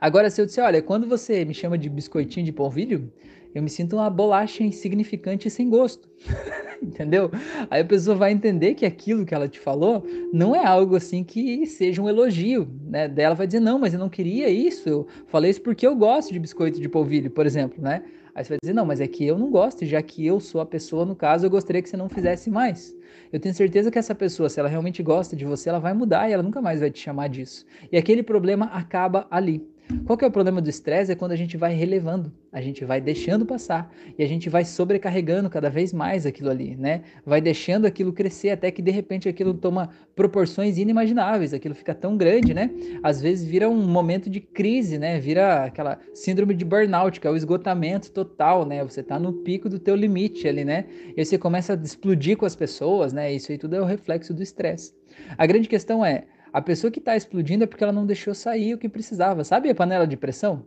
Agora, 0.00 0.30
se 0.30 0.40
eu 0.40 0.46
disser, 0.46 0.64
olha, 0.64 0.82
quando 0.82 1.08
você 1.08 1.44
me 1.44 1.54
chama 1.54 1.78
de 1.78 1.88
biscoitinho 1.88 2.44
de 2.44 2.52
polvilho, 2.52 3.12
eu 3.54 3.62
me 3.62 3.70
sinto 3.70 3.96
uma 3.96 4.10
bolacha 4.10 4.64
insignificante 4.64 5.46
e 5.46 5.50
sem 5.50 5.68
gosto. 5.70 6.08
Entendeu? 6.82 7.30
Aí 7.70 7.80
a 7.80 7.84
pessoa 7.84 8.16
vai 8.16 8.32
entender 8.32 8.74
que 8.74 8.84
aquilo 8.84 9.24
que 9.24 9.34
ela 9.34 9.48
te 9.48 9.58
falou 9.60 10.04
não 10.32 10.54
é 10.54 10.66
algo 10.66 10.96
assim 10.96 11.22
que 11.22 11.64
seja 11.66 12.02
um 12.02 12.08
elogio, 12.08 12.68
né? 12.84 13.08
Daí 13.08 13.24
ela 13.24 13.34
vai 13.34 13.46
dizer: 13.46 13.60
"Não, 13.60 13.78
mas 13.78 13.94
eu 13.94 14.00
não 14.00 14.08
queria 14.08 14.50
isso. 14.50 14.88
Eu 14.88 15.06
falei 15.28 15.50
isso 15.50 15.62
porque 15.62 15.86
eu 15.86 15.94
gosto 15.96 16.32
de 16.32 16.38
biscoito 16.38 16.80
de 16.80 16.88
polvilho, 16.88 17.30
por 17.30 17.46
exemplo, 17.46 17.82
né?" 17.82 18.02
Aí 18.34 18.44
você 18.44 18.50
vai 18.50 18.58
dizer: 18.60 18.74
"Não, 18.74 18.84
mas 18.84 19.00
é 19.00 19.06
que 19.06 19.24
eu 19.24 19.38
não 19.38 19.50
gosto, 19.50 19.86
já 19.86 20.02
que 20.02 20.26
eu 20.26 20.40
sou 20.40 20.60
a 20.60 20.66
pessoa 20.66 21.06
no 21.06 21.14
caso, 21.14 21.46
eu 21.46 21.50
gostaria 21.50 21.80
que 21.80 21.88
você 21.88 21.96
não 21.96 22.08
fizesse 22.08 22.50
mais." 22.50 22.94
Eu 23.32 23.40
tenho 23.40 23.54
certeza 23.54 23.90
que 23.90 23.98
essa 23.98 24.14
pessoa, 24.14 24.48
se 24.48 24.60
ela 24.60 24.68
realmente 24.68 25.02
gosta 25.02 25.34
de 25.34 25.44
você, 25.44 25.68
ela 25.68 25.78
vai 25.78 25.94
mudar 25.94 26.28
e 26.28 26.32
ela 26.32 26.42
nunca 26.42 26.60
mais 26.60 26.80
vai 26.80 26.90
te 26.90 26.98
chamar 26.98 27.28
disso. 27.28 27.64
E 27.90 27.96
aquele 27.96 28.22
problema 28.22 28.66
acaba 28.66 29.26
ali. 29.30 29.73
Qual 30.06 30.16
que 30.16 30.24
é 30.24 30.28
o 30.28 30.30
problema 30.30 30.62
do 30.62 30.70
estresse? 30.70 31.12
É 31.12 31.14
quando 31.14 31.32
a 31.32 31.36
gente 31.36 31.58
vai 31.58 31.74
relevando, 31.74 32.32
a 32.50 32.60
gente 32.60 32.84
vai 32.86 33.02
deixando 33.02 33.44
passar 33.44 33.92
e 34.18 34.22
a 34.22 34.26
gente 34.26 34.48
vai 34.48 34.64
sobrecarregando 34.64 35.50
cada 35.50 35.68
vez 35.68 35.92
mais 35.92 36.24
aquilo 36.24 36.48
ali, 36.48 36.74
né? 36.74 37.02
Vai 37.24 37.40
deixando 37.40 37.84
aquilo 37.86 38.12
crescer 38.12 38.50
até 38.50 38.70
que 38.70 38.80
de 38.80 38.90
repente 38.90 39.28
aquilo 39.28 39.52
toma 39.52 39.90
proporções 40.16 40.78
inimagináveis, 40.78 41.52
aquilo 41.52 41.74
fica 41.74 41.94
tão 41.94 42.16
grande, 42.16 42.54
né? 42.54 42.70
Às 43.02 43.20
vezes 43.20 43.46
vira 43.46 43.68
um 43.68 43.86
momento 43.86 44.30
de 44.30 44.40
crise, 44.40 44.98
né? 44.98 45.20
Vira 45.20 45.64
aquela 45.64 45.98
síndrome 46.14 46.54
de 46.54 46.64
burnout, 46.64 47.20
que 47.20 47.26
é 47.26 47.30
o 47.30 47.36
esgotamento 47.36 48.10
total, 48.10 48.64
né? 48.64 48.82
Você 48.84 49.02
tá 49.02 49.18
no 49.18 49.34
pico 49.34 49.68
do 49.68 49.78
teu 49.78 49.94
limite 49.94 50.48
ali, 50.48 50.64
né? 50.64 50.86
E 51.14 51.22
você 51.22 51.36
começa 51.36 51.74
a 51.74 51.76
explodir 51.76 52.38
com 52.38 52.46
as 52.46 52.56
pessoas, 52.56 53.12
né? 53.12 53.32
Isso 53.32 53.52
aí 53.52 53.58
tudo 53.58 53.76
é 53.76 53.80
o 53.82 53.84
reflexo 53.84 54.32
do 54.32 54.42
estresse. 54.42 54.94
A 55.36 55.46
grande 55.46 55.68
questão 55.68 56.04
é, 56.04 56.24
a 56.54 56.62
pessoa 56.62 56.88
que 56.88 57.00
está 57.00 57.16
explodindo 57.16 57.64
é 57.64 57.66
porque 57.66 57.82
ela 57.82 57.92
não 57.92 58.06
deixou 58.06 58.32
sair 58.32 58.74
o 58.74 58.78
que 58.78 58.88
precisava. 58.88 59.42
Sabe 59.42 59.68
a 59.68 59.74
panela 59.74 60.06
de 60.06 60.16
pressão? 60.16 60.64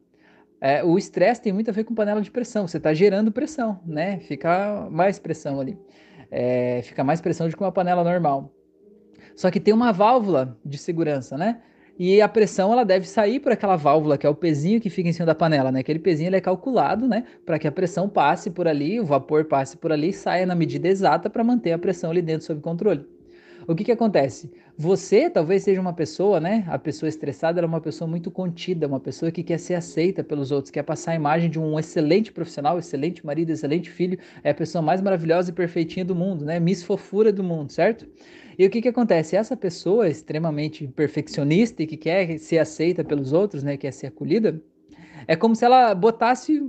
É, 0.59 0.83
o 0.83 0.97
estresse 0.97 1.41
tem 1.41 1.53
muito 1.53 1.69
a 1.69 1.71
ver 1.71 1.85
com 1.85 1.95
panela 1.95 2.21
de 2.21 2.29
pressão. 2.29 2.67
Você 2.67 2.75
está 2.75 2.93
gerando 2.93 3.31
pressão, 3.31 3.79
né? 3.85 4.19
Fica 4.19 4.89
mais 4.91 5.17
pressão 5.17 5.61
ali. 5.61 5.79
É, 6.29 6.81
fica 6.83 7.05
mais 7.05 7.21
pressão 7.21 7.47
do 7.47 7.55
que 7.55 7.63
uma 7.63 7.71
panela 7.71 8.03
normal. 8.03 8.53
Só 9.33 9.49
que 9.49 9.61
tem 9.61 9.73
uma 9.73 9.93
válvula 9.93 10.59
de 10.65 10.77
segurança, 10.77 11.37
né? 11.37 11.61
E 11.97 12.21
a 12.21 12.27
pressão 12.27 12.73
ela 12.73 12.83
deve 12.83 13.07
sair 13.07 13.39
por 13.39 13.53
aquela 13.53 13.77
válvula, 13.77 14.17
que 14.17 14.27
é 14.27 14.29
o 14.29 14.35
pezinho 14.35 14.81
que 14.81 14.89
fica 14.89 15.07
em 15.07 15.13
cima 15.13 15.25
da 15.25 15.35
panela, 15.35 15.71
né? 15.71 15.79
Aquele 15.79 15.99
pezinho 15.99 16.27
ele 16.27 16.35
é 16.35 16.41
calculado, 16.41 17.07
né? 17.07 17.23
Para 17.45 17.57
que 17.57 17.65
a 17.65 17.71
pressão 17.71 18.09
passe 18.09 18.49
por 18.49 18.67
ali, 18.67 18.99
o 18.99 19.05
vapor 19.05 19.45
passe 19.45 19.77
por 19.77 19.93
ali 19.93 20.09
e 20.09 20.13
saia 20.13 20.45
na 20.45 20.53
medida 20.53 20.85
exata 20.85 21.29
para 21.29 21.45
manter 21.45 21.71
a 21.71 21.79
pressão 21.79 22.11
ali 22.11 22.21
dentro 22.21 22.45
sob 22.45 22.59
controle. 22.59 23.07
O 23.67 23.75
que 23.75 23.83
que 23.83 23.91
acontece? 23.91 24.49
Você 24.77 25.29
talvez 25.29 25.63
seja 25.63 25.81
uma 25.81 25.91
pessoa, 25.91 26.39
né? 26.39 26.63
A 26.69 26.79
pessoa 26.79 27.09
estressada 27.09 27.59
é 27.59 27.65
uma 27.65 27.81
pessoa 27.81 28.09
muito 28.09 28.31
contida, 28.31 28.87
uma 28.87 28.99
pessoa 28.99 29.29
que 29.29 29.43
quer 29.43 29.59
ser 29.59 29.73
aceita 29.73 30.23
pelos 30.23 30.51
outros, 30.53 30.71
quer 30.71 30.83
passar 30.83 31.11
a 31.11 31.15
imagem 31.15 31.49
de 31.49 31.59
um 31.59 31.77
excelente 31.77 32.31
profissional, 32.31 32.79
excelente 32.79 33.25
marido, 33.25 33.49
excelente 33.49 33.89
filho, 33.89 34.17
é 34.41 34.51
a 34.51 34.53
pessoa 34.53 34.81
mais 34.81 35.01
maravilhosa 35.01 35.49
e 35.49 35.53
perfeitinha 35.53 36.05
do 36.05 36.15
mundo, 36.15 36.45
né? 36.45 36.61
Miss 36.61 36.81
fofura 36.81 37.29
do 37.33 37.43
mundo, 37.43 37.69
certo? 37.69 38.07
E 38.57 38.65
o 38.65 38.69
que 38.69 38.81
que 38.81 38.87
acontece? 38.87 39.35
Essa 39.35 39.57
pessoa 39.57 40.07
extremamente 40.07 40.87
perfeccionista 40.87 41.83
e 41.83 41.87
que 41.87 41.97
quer 41.97 42.39
ser 42.39 42.59
aceita 42.59 43.03
pelos 43.03 43.33
outros, 43.33 43.63
né? 43.63 43.75
Quer 43.75 43.91
ser 43.91 44.07
acolhida, 44.07 44.61
é 45.27 45.35
como 45.35 45.53
se 45.53 45.65
ela 45.65 45.93
botasse 45.93 46.63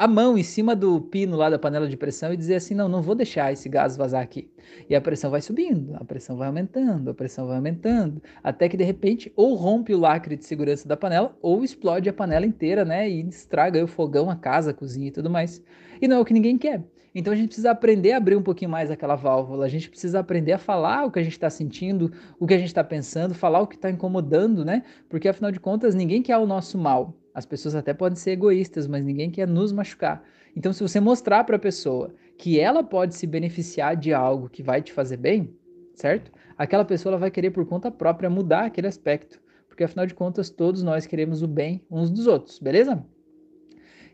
a 0.00 0.08
mão 0.08 0.38
em 0.38 0.42
cima 0.42 0.74
do 0.74 0.98
pino 0.98 1.36
lá 1.36 1.50
da 1.50 1.58
panela 1.58 1.86
de 1.86 1.94
pressão 1.94 2.32
e 2.32 2.36
dizer 2.36 2.54
assim: 2.54 2.74
não, 2.74 2.88
não 2.88 3.02
vou 3.02 3.14
deixar 3.14 3.52
esse 3.52 3.68
gás 3.68 3.98
vazar 3.98 4.22
aqui. 4.22 4.50
E 4.88 4.94
a 4.94 5.00
pressão 5.00 5.30
vai 5.30 5.42
subindo, 5.42 5.94
a 5.94 6.02
pressão 6.02 6.38
vai 6.38 6.48
aumentando, 6.48 7.10
a 7.10 7.14
pressão 7.14 7.46
vai 7.46 7.56
aumentando, 7.56 8.22
até 8.42 8.66
que 8.66 8.78
de 8.78 8.84
repente 8.84 9.30
ou 9.36 9.54
rompe 9.54 9.92
o 9.92 9.98
lacre 9.98 10.36
de 10.36 10.46
segurança 10.46 10.88
da 10.88 10.96
panela 10.96 11.36
ou 11.42 11.62
explode 11.62 12.08
a 12.08 12.14
panela 12.14 12.46
inteira, 12.46 12.82
né? 12.82 13.10
E 13.10 13.20
estraga 13.28 13.84
o 13.84 13.86
fogão, 13.86 14.30
a 14.30 14.36
casa, 14.36 14.70
a 14.70 14.74
cozinha 14.74 15.08
e 15.08 15.10
tudo 15.10 15.28
mais. 15.28 15.62
E 16.00 16.08
não 16.08 16.16
é 16.16 16.20
o 16.20 16.24
que 16.24 16.32
ninguém 16.32 16.56
quer. 16.56 16.82
Então 17.14 17.34
a 17.34 17.36
gente 17.36 17.48
precisa 17.48 17.70
aprender 17.70 18.12
a 18.12 18.16
abrir 18.16 18.36
um 18.36 18.42
pouquinho 18.42 18.70
mais 18.70 18.90
aquela 18.90 19.16
válvula, 19.16 19.66
a 19.66 19.68
gente 19.68 19.90
precisa 19.90 20.20
aprender 20.20 20.52
a 20.52 20.58
falar 20.58 21.04
o 21.04 21.10
que 21.10 21.18
a 21.18 21.22
gente 21.22 21.32
está 21.32 21.50
sentindo, 21.50 22.10
o 22.38 22.46
que 22.46 22.54
a 22.54 22.58
gente 22.58 22.68
está 22.68 22.82
pensando, 22.82 23.34
falar 23.34 23.60
o 23.60 23.66
que 23.66 23.74
está 23.74 23.90
incomodando, 23.90 24.64
né? 24.64 24.82
Porque 25.10 25.28
afinal 25.28 25.52
de 25.52 25.60
contas 25.60 25.94
ninguém 25.94 26.22
quer 26.22 26.38
o 26.38 26.46
nosso 26.46 26.78
mal. 26.78 27.19
As 27.34 27.46
pessoas 27.46 27.74
até 27.74 27.94
podem 27.94 28.16
ser 28.16 28.32
egoístas, 28.32 28.86
mas 28.86 29.04
ninguém 29.04 29.30
quer 29.30 29.46
nos 29.46 29.72
machucar. 29.72 30.22
Então, 30.56 30.72
se 30.72 30.82
você 30.82 30.98
mostrar 30.98 31.44
para 31.44 31.56
a 31.56 31.60
pessoa 31.60 32.12
que 32.36 32.58
ela 32.58 32.82
pode 32.82 33.14
se 33.14 33.26
beneficiar 33.26 33.96
de 33.96 34.12
algo 34.12 34.48
que 34.48 34.62
vai 34.62 34.82
te 34.82 34.92
fazer 34.92 35.16
bem, 35.16 35.54
certo? 35.94 36.32
Aquela 36.56 36.84
pessoa 36.84 37.16
vai 37.16 37.30
querer 37.30 37.50
por 37.50 37.66
conta 37.66 37.90
própria 37.90 38.28
mudar 38.28 38.64
aquele 38.64 38.86
aspecto, 38.86 39.40
porque 39.68 39.84
afinal 39.84 40.06
de 40.06 40.14
contas 40.14 40.50
todos 40.50 40.82
nós 40.82 41.06
queremos 41.06 41.42
o 41.42 41.46
bem 41.46 41.84
uns 41.90 42.10
dos 42.10 42.26
outros, 42.26 42.58
beleza? 42.58 43.04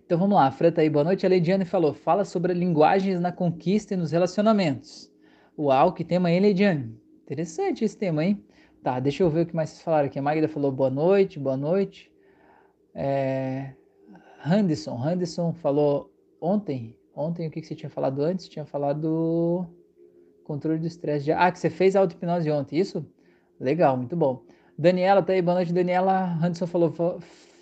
Então 0.04 0.18
vamos 0.18 0.36
lá, 0.36 0.50
Fran 0.50 0.70
tá 0.70 0.82
aí, 0.82 0.90
boa 0.90 1.04
noite. 1.04 1.26
A 1.26 1.28
Leidiane 1.28 1.64
falou, 1.64 1.92
fala 1.92 2.24
sobre 2.24 2.52
linguagens 2.52 3.20
na 3.20 3.32
conquista 3.32 3.94
e 3.94 3.96
nos 3.96 4.12
relacionamentos. 4.12 5.10
Uau, 5.58 5.92
que 5.92 6.04
tema 6.04 6.28
aí, 6.28 6.38
Leidiane? 6.38 6.94
Interessante 7.24 7.84
esse 7.84 7.96
tema, 7.96 8.24
hein? 8.24 8.44
Tá, 8.82 9.00
deixa 9.00 9.24
eu 9.24 9.30
ver 9.30 9.40
o 9.40 9.46
que 9.46 9.56
mais 9.56 9.70
vocês 9.70 9.82
falaram 9.82 10.06
aqui. 10.06 10.18
A 10.18 10.22
Magda 10.22 10.46
falou 10.46 10.70
boa 10.70 10.90
noite, 10.90 11.40
boa 11.40 11.56
noite. 11.56 12.08
É, 12.98 13.74
Henderson, 14.44 14.98
Henderson 15.06 15.52
falou 15.52 16.10
ontem, 16.40 16.96
ontem 17.14 17.46
o 17.46 17.50
que, 17.50 17.62
você 17.62 17.74
tinha 17.74 17.90
falado 17.90 18.22
antes? 18.22 18.48
Tinha 18.48 18.64
falado 18.64 19.66
controle 20.44 20.78
do 20.78 20.86
estresse. 20.86 21.30
Ah, 21.30 21.52
que 21.52 21.58
você 21.58 21.68
fez 21.68 21.94
a 21.94 22.00
auto-hipnose 22.00 22.50
ontem, 22.50 22.78
isso? 22.78 23.04
Legal, 23.60 23.98
muito 23.98 24.16
bom. 24.16 24.42
Daniela 24.78 25.22
tá 25.22 25.34
aí, 25.34 25.42
boa 25.42 25.56
noite, 25.56 25.74
Daniela. 25.74 26.38
Henderson 26.38 26.66
falou, 26.66 26.94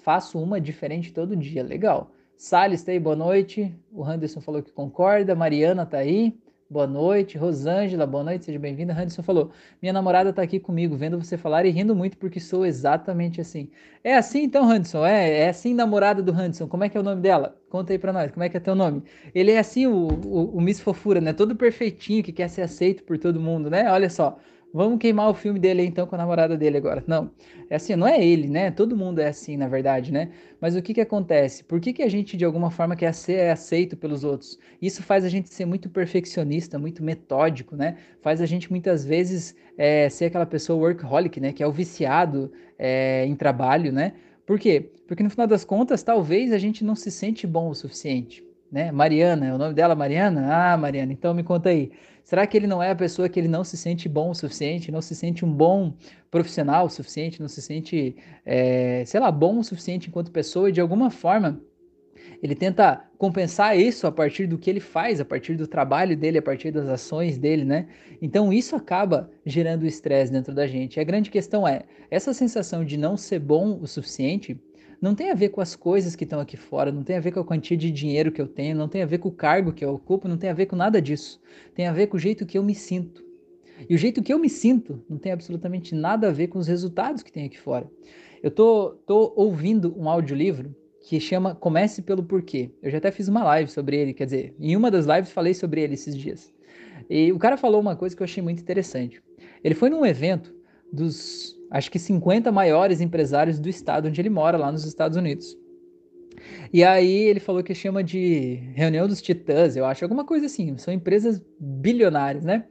faço 0.02 0.38
uma 0.38 0.60
diferente 0.60 1.12
todo 1.12 1.34
dia, 1.34 1.64
legal. 1.64 2.12
Salles 2.36 2.84
tá 2.84 2.92
aí, 2.92 3.00
boa 3.00 3.16
noite. 3.16 3.74
O 3.90 4.08
Henderson 4.08 4.40
falou 4.40 4.62
que 4.62 4.70
concorda. 4.70 5.34
Mariana 5.34 5.84
tá 5.84 5.98
aí. 5.98 6.38
Boa 6.68 6.86
noite, 6.86 7.36
Rosângela, 7.38 8.06
boa 8.06 8.24
noite, 8.24 8.46
seja 8.46 8.58
bem-vinda. 8.58 8.92
Anderson 8.94 9.22
falou: 9.22 9.50
Minha 9.82 9.92
namorada 9.92 10.30
está 10.30 10.42
aqui 10.42 10.58
comigo, 10.58 10.96
vendo 10.96 11.22
você 11.22 11.36
falar 11.36 11.64
e 11.66 11.70
rindo 11.70 11.94
muito 11.94 12.16
porque 12.16 12.40
sou 12.40 12.64
exatamente 12.64 13.40
assim. 13.40 13.70
É 14.02 14.16
assim 14.16 14.42
então, 14.44 14.68
Anderson? 14.68 15.04
É, 15.04 15.40
é 15.40 15.48
assim 15.50 15.74
namorada 15.74 16.22
do 16.22 16.32
Anderson. 16.32 16.66
Como 16.66 16.82
é 16.82 16.88
que 16.88 16.96
é 16.96 17.00
o 17.00 17.02
nome 17.02 17.20
dela? 17.20 17.56
Conta 17.68 17.92
aí 17.92 17.98
para 17.98 18.12
nós, 18.12 18.30
como 18.30 18.42
é 18.44 18.48
que 18.48 18.56
é 18.56 18.60
teu 18.60 18.74
nome? 18.74 19.02
Ele 19.34 19.52
é 19.52 19.58
assim, 19.58 19.86
o, 19.86 20.08
o, 20.08 20.56
o 20.56 20.60
Miss 20.60 20.80
Fofura, 20.80 21.20
né? 21.20 21.32
Todo 21.32 21.54
perfeitinho, 21.54 22.22
que 22.24 22.32
quer 22.32 22.48
ser 22.48 22.62
aceito 22.62 23.04
por 23.04 23.18
todo 23.18 23.38
mundo, 23.40 23.68
né? 23.70 23.90
Olha 23.92 24.08
só, 24.08 24.38
Vamos 24.76 24.98
queimar 24.98 25.30
o 25.30 25.34
filme 25.34 25.60
dele 25.60 25.84
então 25.84 26.04
com 26.04 26.16
a 26.16 26.18
namorada 26.18 26.56
dele 26.56 26.76
agora. 26.76 27.04
Não, 27.06 27.30
é 27.70 27.76
assim, 27.76 27.94
não 27.94 28.08
é 28.08 28.20
ele, 28.20 28.48
né? 28.48 28.72
Todo 28.72 28.96
mundo 28.96 29.20
é 29.20 29.28
assim, 29.28 29.56
na 29.56 29.68
verdade, 29.68 30.12
né? 30.12 30.30
Mas 30.60 30.74
o 30.74 30.82
que 30.82 30.92
que 30.92 31.00
acontece? 31.00 31.62
Por 31.62 31.80
que 31.80 31.92
que 31.92 32.02
a 32.02 32.08
gente 32.08 32.36
de 32.36 32.44
alguma 32.44 32.72
forma 32.72 32.96
quer 32.96 33.14
ser 33.14 33.52
aceito 33.52 33.96
pelos 33.96 34.24
outros? 34.24 34.58
Isso 34.82 35.00
faz 35.00 35.24
a 35.24 35.28
gente 35.28 35.48
ser 35.48 35.64
muito 35.64 35.88
perfeccionista, 35.88 36.76
muito 36.76 37.04
metódico, 37.04 37.76
né? 37.76 37.98
Faz 38.20 38.40
a 38.40 38.46
gente 38.46 38.68
muitas 38.68 39.04
vezes 39.04 39.54
é, 39.78 40.08
ser 40.08 40.24
aquela 40.24 40.44
pessoa 40.44 40.76
workaholic, 40.76 41.38
né? 41.40 41.52
Que 41.52 41.62
é 41.62 41.66
o 41.68 41.72
viciado 41.72 42.50
é, 42.76 43.24
em 43.26 43.36
trabalho, 43.36 43.92
né? 43.92 44.14
Por 44.44 44.58
quê? 44.58 44.90
Porque 45.06 45.22
no 45.22 45.30
final 45.30 45.46
das 45.46 45.64
contas, 45.64 46.02
talvez 46.02 46.52
a 46.52 46.58
gente 46.58 46.82
não 46.84 46.96
se 46.96 47.12
sente 47.12 47.46
bom 47.46 47.68
o 47.68 47.74
suficiente, 47.76 48.44
né? 48.72 48.90
Mariana, 48.90 49.46
é 49.46 49.54
o 49.54 49.58
nome 49.58 49.72
dela 49.72 49.94
Mariana? 49.94 50.48
Ah, 50.50 50.76
Mariana, 50.76 51.12
então 51.12 51.32
me 51.32 51.44
conta 51.44 51.68
aí. 51.68 51.92
Será 52.24 52.46
que 52.46 52.56
ele 52.56 52.66
não 52.66 52.82
é 52.82 52.90
a 52.90 52.96
pessoa 52.96 53.28
que 53.28 53.38
ele 53.38 53.48
não 53.48 53.62
se 53.62 53.76
sente 53.76 54.08
bom 54.08 54.30
o 54.30 54.34
suficiente, 54.34 54.90
não 54.90 55.02
se 55.02 55.14
sente 55.14 55.44
um 55.44 55.52
bom 55.52 55.94
profissional 56.30 56.86
o 56.86 56.90
suficiente, 56.90 57.38
não 57.40 57.48
se 57.48 57.60
sente, 57.60 58.16
é, 58.46 59.04
sei 59.04 59.20
lá, 59.20 59.30
bom 59.30 59.58
o 59.58 59.62
suficiente 59.62 60.08
enquanto 60.08 60.32
pessoa 60.32 60.70
e 60.70 60.72
de 60.72 60.80
alguma 60.80 61.10
forma 61.10 61.60
ele 62.42 62.54
tenta 62.54 63.04
compensar 63.18 63.78
isso 63.78 64.06
a 64.06 64.12
partir 64.12 64.46
do 64.46 64.58
que 64.58 64.68
ele 64.68 64.80
faz, 64.80 65.20
a 65.20 65.24
partir 65.24 65.54
do 65.54 65.66
trabalho 65.66 66.16
dele, 66.16 66.38
a 66.38 66.42
partir 66.42 66.70
das 66.70 66.88
ações 66.88 67.38
dele, 67.38 67.64
né? 67.64 67.86
Então 68.20 68.52
isso 68.52 68.74
acaba 68.74 69.30
gerando 69.44 69.86
estresse 69.86 70.32
dentro 70.32 70.54
da 70.54 70.66
gente. 70.66 70.96
E 70.96 71.00
a 71.00 71.04
grande 71.04 71.30
questão 71.30 71.66
é, 71.66 71.82
essa 72.10 72.32
sensação 72.32 72.84
de 72.84 72.96
não 72.96 73.16
ser 73.16 73.38
bom 73.38 73.78
o 73.80 73.86
suficiente, 73.86 74.58
não 75.04 75.14
tem 75.14 75.30
a 75.30 75.34
ver 75.34 75.50
com 75.50 75.60
as 75.60 75.76
coisas 75.76 76.16
que 76.16 76.24
estão 76.24 76.40
aqui 76.40 76.56
fora, 76.56 76.90
não 76.90 77.02
tem 77.02 77.16
a 77.16 77.20
ver 77.20 77.30
com 77.30 77.38
a 77.38 77.44
quantia 77.44 77.76
de 77.76 77.90
dinheiro 77.90 78.32
que 78.32 78.40
eu 78.40 78.48
tenho, 78.48 78.74
não 78.74 78.88
tem 78.88 79.02
a 79.02 79.06
ver 79.06 79.18
com 79.18 79.28
o 79.28 79.32
cargo 79.32 79.70
que 79.70 79.84
eu 79.84 79.90
ocupo, 79.90 80.26
não 80.26 80.38
tem 80.38 80.48
a 80.48 80.54
ver 80.54 80.64
com 80.64 80.74
nada 80.74 81.00
disso. 81.02 81.38
Tem 81.74 81.86
a 81.86 81.92
ver 81.92 82.06
com 82.06 82.16
o 82.16 82.18
jeito 82.18 82.46
que 82.46 82.56
eu 82.56 82.62
me 82.62 82.74
sinto. 82.74 83.22
E 83.86 83.94
o 83.94 83.98
jeito 83.98 84.22
que 84.22 84.32
eu 84.32 84.38
me 84.38 84.48
sinto 84.48 85.04
não 85.06 85.18
tem 85.18 85.30
absolutamente 85.30 85.94
nada 85.94 86.28
a 86.28 86.32
ver 86.32 86.46
com 86.46 86.58
os 86.58 86.66
resultados 86.66 87.22
que 87.22 87.30
tem 87.30 87.44
aqui 87.44 87.60
fora. 87.60 87.86
Eu 88.42 88.50
tô, 88.50 88.96
tô 89.06 89.34
ouvindo 89.36 89.94
um 89.94 90.08
audiolivro 90.08 90.74
que 91.02 91.20
chama 91.20 91.54
Comece 91.54 92.00
pelo 92.00 92.22
Porquê. 92.22 92.70
Eu 92.82 92.90
já 92.90 92.96
até 92.96 93.10
fiz 93.10 93.28
uma 93.28 93.44
live 93.44 93.70
sobre 93.70 93.98
ele, 93.98 94.14
quer 94.14 94.24
dizer, 94.24 94.54
em 94.58 94.74
uma 94.74 94.90
das 94.90 95.04
lives 95.04 95.30
falei 95.30 95.52
sobre 95.52 95.82
ele 95.82 95.92
esses 95.92 96.16
dias. 96.16 96.50
E 97.10 97.30
o 97.30 97.38
cara 97.38 97.58
falou 97.58 97.78
uma 97.78 97.94
coisa 97.94 98.16
que 98.16 98.22
eu 98.22 98.24
achei 98.24 98.42
muito 98.42 98.62
interessante. 98.62 99.22
Ele 99.62 99.74
foi 99.74 99.90
num 99.90 100.06
evento 100.06 100.54
dos 100.90 101.54
acho 101.74 101.90
que 101.90 101.98
50 101.98 102.52
maiores 102.52 103.00
empresários 103.00 103.58
do 103.58 103.68
estado 103.68 104.06
onde 104.06 104.20
ele 104.20 104.30
mora, 104.30 104.56
lá 104.56 104.70
nos 104.70 104.84
Estados 104.84 105.16
Unidos. 105.16 105.58
E 106.72 106.84
aí 106.84 107.24
ele 107.24 107.40
falou 107.40 107.64
que 107.64 107.74
chama 107.74 108.02
de 108.04 108.60
reunião 108.76 109.08
dos 109.08 109.20
titãs, 109.20 109.76
eu 109.76 109.84
acho, 109.84 110.04
alguma 110.04 110.24
coisa 110.24 110.46
assim. 110.46 110.78
São 110.78 110.94
empresas 110.94 111.42
bilionárias, 111.58 112.44
né? 112.44 112.66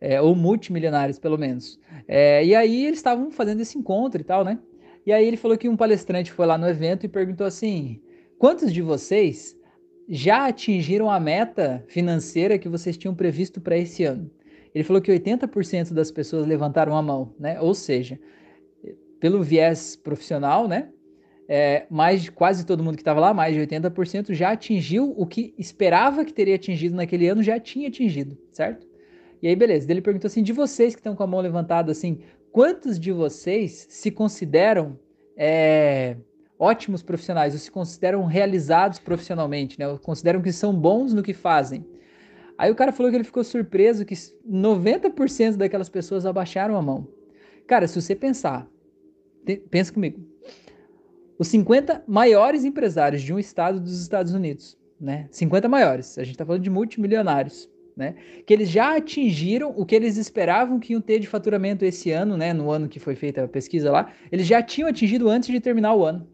É, 0.00 0.20
ou 0.20 0.34
multimilionárias, 0.34 1.16
pelo 1.16 1.38
menos. 1.38 1.78
É, 2.08 2.44
e 2.44 2.52
aí 2.52 2.86
eles 2.86 2.98
estavam 2.98 3.30
fazendo 3.30 3.60
esse 3.60 3.78
encontro 3.78 4.20
e 4.20 4.24
tal, 4.24 4.44
né? 4.44 4.58
E 5.06 5.12
aí 5.12 5.24
ele 5.24 5.36
falou 5.36 5.56
que 5.56 5.68
um 5.68 5.76
palestrante 5.76 6.32
foi 6.32 6.44
lá 6.44 6.58
no 6.58 6.68
evento 6.68 7.06
e 7.06 7.08
perguntou 7.08 7.46
assim: 7.46 8.00
quantos 8.36 8.72
de 8.72 8.82
vocês 8.82 9.56
já 10.08 10.46
atingiram 10.46 11.08
a 11.08 11.20
meta 11.20 11.84
financeira 11.86 12.58
que 12.58 12.68
vocês 12.68 12.96
tinham 12.96 13.14
previsto 13.14 13.60
para 13.60 13.78
esse 13.78 14.02
ano? 14.02 14.28
Ele 14.74 14.84
falou 14.84 15.02
que 15.02 15.10
80% 15.10 15.92
das 15.92 16.10
pessoas 16.10 16.46
levantaram 16.46 16.96
a 16.96 17.02
mão, 17.02 17.34
né? 17.38 17.60
Ou 17.60 17.74
seja, 17.74 18.18
pelo 19.18 19.42
viés 19.42 19.96
profissional, 19.96 20.68
né? 20.68 20.88
É, 21.48 21.84
mais 21.90 22.22
de 22.22 22.30
quase 22.30 22.64
todo 22.64 22.82
mundo 22.82 22.94
que 22.94 23.00
estava 23.02 23.18
lá, 23.18 23.34
mais 23.34 23.54
de 23.54 23.60
80%, 23.60 24.32
já 24.32 24.52
atingiu 24.52 25.12
o 25.16 25.26
que 25.26 25.52
esperava 25.58 26.24
que 26.24 26.32
teria 26.32 26.54
atingido 26.54 26.94
naquele 26.94 27.26
ano, 27.26 27.42
já 27.42 27.58
tinha 27.58 27.88
atingido, 27.88 28.38
certo? 28.52 28.86
E 29.42 29.48
aí, 29.48 29.56
beleza. 29.56 29.90
Ele 29.90 30.00
perguntou 30.00 30.28
assim: 30.28 30.42
de 30.42 30.52
vocês 30.52 30.94
que 30.94 31.00
estão 31.00 31.16
com 31.16 31.22
a 31.22 31.26
mão 31.26 31.40
levantada, 31.40 31.90
assim, 31.90 32.20
quantos 32.52 33.00
de 33.00 33.10
vocês 33.10 33.86
se 33.90 34.10
consideram 34.10 34.98
é, 35.36 36.16
ótimos 36.58 37.02
profissionais, 37.02 37.54
ou 37.54 37.58
se 37.58 37.70
consideram 37.70 38.24
realizados 38.26 38.98
profissionalmente, 38.98 39.78
né? 39.78 39.88
Ou 39.88 39.98
consideram 39.98 40.40
que 40.42 40.52
são 40.52 40.74
bons 40.74 41.12
no 41.12 41.22
que 41.22 41.34
fazem. 41.34 41.84
Aí 42.60 42.70
o 42.70 42.74
cara 42.74 42.92
falou 42.92 43.10
que 43.10 43.16
ele 43.16 43.24
ficou 43.24 43.42
surpreso 43.42 44.04
que 44.04 44.14
90% 44.14 45.56
daquelas 45.56 45.88
pessoas 45.88 46.26
abaixaram 46.26 46.76
a 46.76 46.82
mão. 46.82 47.08
Cara, 47.66 47.88
se 47.88 47.98
você 47.98 48.14
pensar, 48.14 48.68
pensa 49.70 49.90
comigo. 49.90 50.20
Os 51.38 51.48
50 51.48 52.04
maiores 52.06 52.62
empresários 52.62 53.22
de 53.22 53.32
um 53.32 53.38
estado 53.38 53.80
dos 53.80 54.02
Estados 54.02 54.34
Unidos, 54.34 54.76
né? 55.00 55.26
50 55.30 55.70
maiores, 55.70 56.18
a 56.18 56.22
gente 56.22 56.34
está 56.34 56.44
falando 56.44 56.62
de 56.62 56.68
multimilionários, 56.68 57.66
né? 57.96 58.16
Que 58.44 58.52
eles 58.52 58.68
já 58.68 58.94
atingiram 58.94 59.72
o 59.74 59.86
que 59.86 59.94
eles 59.94 60.18
esperavam 60.18 60.78
que 60.78 60.92
iam 60.92 61.00
ter 61.00 61.18
de 61.18 61.26
faturamento 61.26 61.82
esse 61.86 62.10
ano, 62.10 62.36
né? 62.36 62.52
No 62.52 62.70
ano 62.70 62.90
que 62.90 63.00
foi 63.00 63.14
feita 63.14 63.44
a 63.44 63.48
pesquisa 63.48 63.90
lá, 63.90 64.12
eles 64.30 64.46
já 64.46 64.62
tinham 64.62 64.90
atingido 64.90 65.30
antes 65.30 65.48
de 65.48 65.60
terminar 65.60 65.94
o 65.94 66.04
ano. 66.04 66.28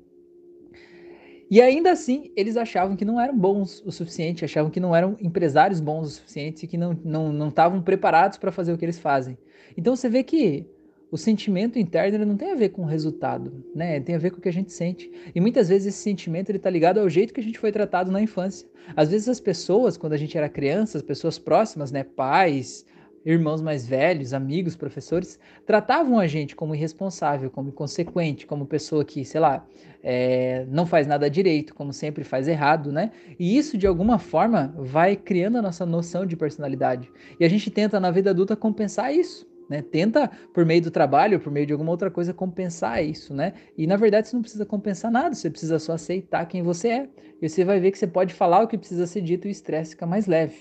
E 1.51 1.61
ainda 1.61 1.93
assim, 1.93 2.33
eles 2.35 2.57
achavam 2.57 2.97
que 2.97 3.05
não 3.05 3.21
eram 3.21 3.37
bons 3.37 3.83
o 3.87 3.93
suficiente, 3.93 4.45
achavam 4.45 4.71
que 4.71 4.81
não 4.81 4.95
eram 4.95 5.17
empresários 5.21 5.81
bons 5.81 6.09
o 6.09 6.11
suficiente 6.11 6.65
e 6.65 6.69
que 6.69 6.77
não 6.77 6.93
estavam 6.93 7.33
não, 7.33 7.77
não 7.77 7.83
preparados 7.83 8.37
para 8.37 8.51
fazer 8.51 8.73
o 8.73 8.79
que 8.79 8.85
eles 8.85 8.99
fazem. 8.99 9.39
Então 9.77 9.95
você 9.95 10.09
vê 10.09 10.23
que 10.25 10.67
o 11.11 11.17
sentimento 11.17 11.79
interno 11.79 12.27
não 12.27 12.37
tem 12.37 12.51
a 12.51 12.57
ver 12.57 12.71
com 12.71 12.83
o 12.83 12.87
resultado, 12.87 13.65
né? 13.75 14.01
Tem 14.01 14.17
a 14.17 14.19
ver 14.19 14.31
com 14.31 14.39
o 14.39 14.41
que 14.41 14.49
a 14.49 14.53
gente 14.53 14.73
sente. 14.73 15.11
E 15.35 15.41
muitas 15.41 15.69
vezes 15.69 15.89
esse 15.89 16.03
sentimento 16.03 16.51
ele 16.51 16.59
está 16.59 16.69
ligado 16.69 16.99
ao 16.99 17.09
jeito 17.09 17.33
que 17.33 17.41
a 17.41 17.43
gente 17.43 17.59
foi 17.59 17.71
tratado 17.71 18.11
na 18.11 18.21
infância. 18.21 18.69
Às 18.97 19.11
vezes 19.11 19.29
as 19.29 19.41
pessoas, 19.41 19.97
quando 19.97 20.15
a 20.15 20.17
gente 20.17 20.37
era 20.37 20.49
criança, 20.49 20.99
as 20.99 21.03
pessoas 21.03 21.39
próximas, 21.39 21.93
né, 21.93 22.03
pais, 22.03 22.85
irmãos 23.33 23.61
mais 23.61 23.87
velhos, 23.87 24.33
amigos, 24.33 24.77
professores, 24.77 25.39
tratavam 25.67 26.19
a 26.19 26.27
gente 26.27 26.55
como 26.55 26.75
irresponsável, 26.75 27.51
como 27.51 27.71
inconsequente, 27.71 28.47
como 28.47 28.67
pessoa 28.67 29.05
que, 29.05 29.25
sei 29.25 29.41
lá, 29.41 29.67
é, 30.03 30.65
não 30.69 30.87
faz 30.87 31.07
nada 31.07 31.29
direito, 31.29 31.75
como 31.75 31.93
sempre 31.93 32.23
faz 32.23 32.47
errado, 32.47 32.93
né? 32.93 33.11
E 33.39 33.57
isso, 33.59 33.77
de 33.77 33.87
alguma 33.87 34.19
forma, 34.19 34.73
vai 34.79 35.17
criando 35.17 35.59
a 35.59 35.63
nossa 35.63 35.85
noção 35.85 36.25
de 36.25 36.37
personalidade. 36.37 37.11
E 37.41 37.45
a 37.45 37.49
gente 37.49 37.71
tenta, 37.71 37.99
na 37.99 38.11
vida 38.13 38.31
adulta, 38.31 38.55
compensar 38.55 39.13
isso. 39.13 39.47
Né? 39.69 39.83
Tenta, 39.83 40.31
por 40.55 40.65
meio 40.65 40.81
do 40.81 40.93
trabalho, 40.93 41.41
por 41.41 41.51
meio 41.51 41.67
de 41.67 41.73
alguma 41.73 41.91
outra 41.91 42.09
coisa, 42.09 42.33
compensar 42.33 43.05
isso, 43.05 43.35
né? 43.35 43.55
E 43.77 43.85
na 43.85 43.97
verdade 43.97 44.29
você 44.29 44.37
não 44.37 44.43
precisa 44.43 44.65
compensar 44.65 45.11
nada, 45.11 45.35
você 45.35 45.51
precisa 45.51 45.81
só 45.81 45.95
aceitar 45.95 46.47
quem 46.47 46.63
você 46.63 46.89
é. 46.89 47.09
E 47.43 47.49
você 47.49 47.65
vai 47.65 47.81
ver 47.81 47.91
que 47.91 47.99
você 47.99 48.07
pode 48.07 48.33
falar 48.33 48.63
o 48.63 48.69
que 48.69 48.79
precisa 48.79 49.09
ser 49.09 49.23
dito 49.23 49.49
e 49.49 49.51
o 49.51 49.51
estresse 49.51 49.91
fica 49.91 50.07
mais 50.07 50.29
leve. 50.29 50.57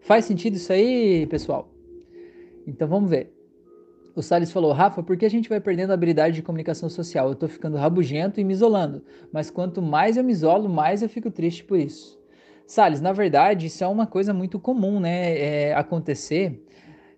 Faz 0.00 0.24
sentido 0.24 0.54
isso 0.54 0.72
aí, 0.72 1.26
pessoal? 1.26 1.73
Então 2.66 2.88
vamos 2.88 3.10
ver. 3.10 3.32
O 4.14 4.22
Salles 4.22 4.52
falou, 4.52 4.72
Rafa, 4.72 5.02
por 5.02 5.16
que 5.16 5.26
a 5.26 5.30
gente 5.30 5.48
vai 5.48 5.60
perdendo 5.60 5.90
a 5.90 5.94
habilidade 5.94 6.36
de 6.36 6.42
comunicação 6.42 6.88
social? 6.88 7.28
Eu 7.28 7.34
tô 7.34 7.48
ficando 7.48 7.76
rabugento 7.76 8.40
e 8.40 8.44
me 8.44 8.52
isolando, 8.52 9.02
mas 9.32 9.50
quanto 9.50 9.82
mais 9.82 10.16
eu 10.16 10.22
me 10.22 10.32
isolo, 10.32 10.68
mais 10.68 11.02
eu 11.02 11.08
fico 11.08 11.30
triste 11.30 11.64
por 11.64 11.78
isso. 11.78 12.20
Salles, 12.66 13.00
na 13.00 13.12
verdade, 13.12 13.66
isso 13.66 13.82
é 13.82 13.88
uma 13.88 14.06
coisa 14.06 14.32
muito 14.32 14.58
comum, 14.58 15.00
né, 15.00 15.36
é, 15.38 15.74
acontecer 15.74 16.64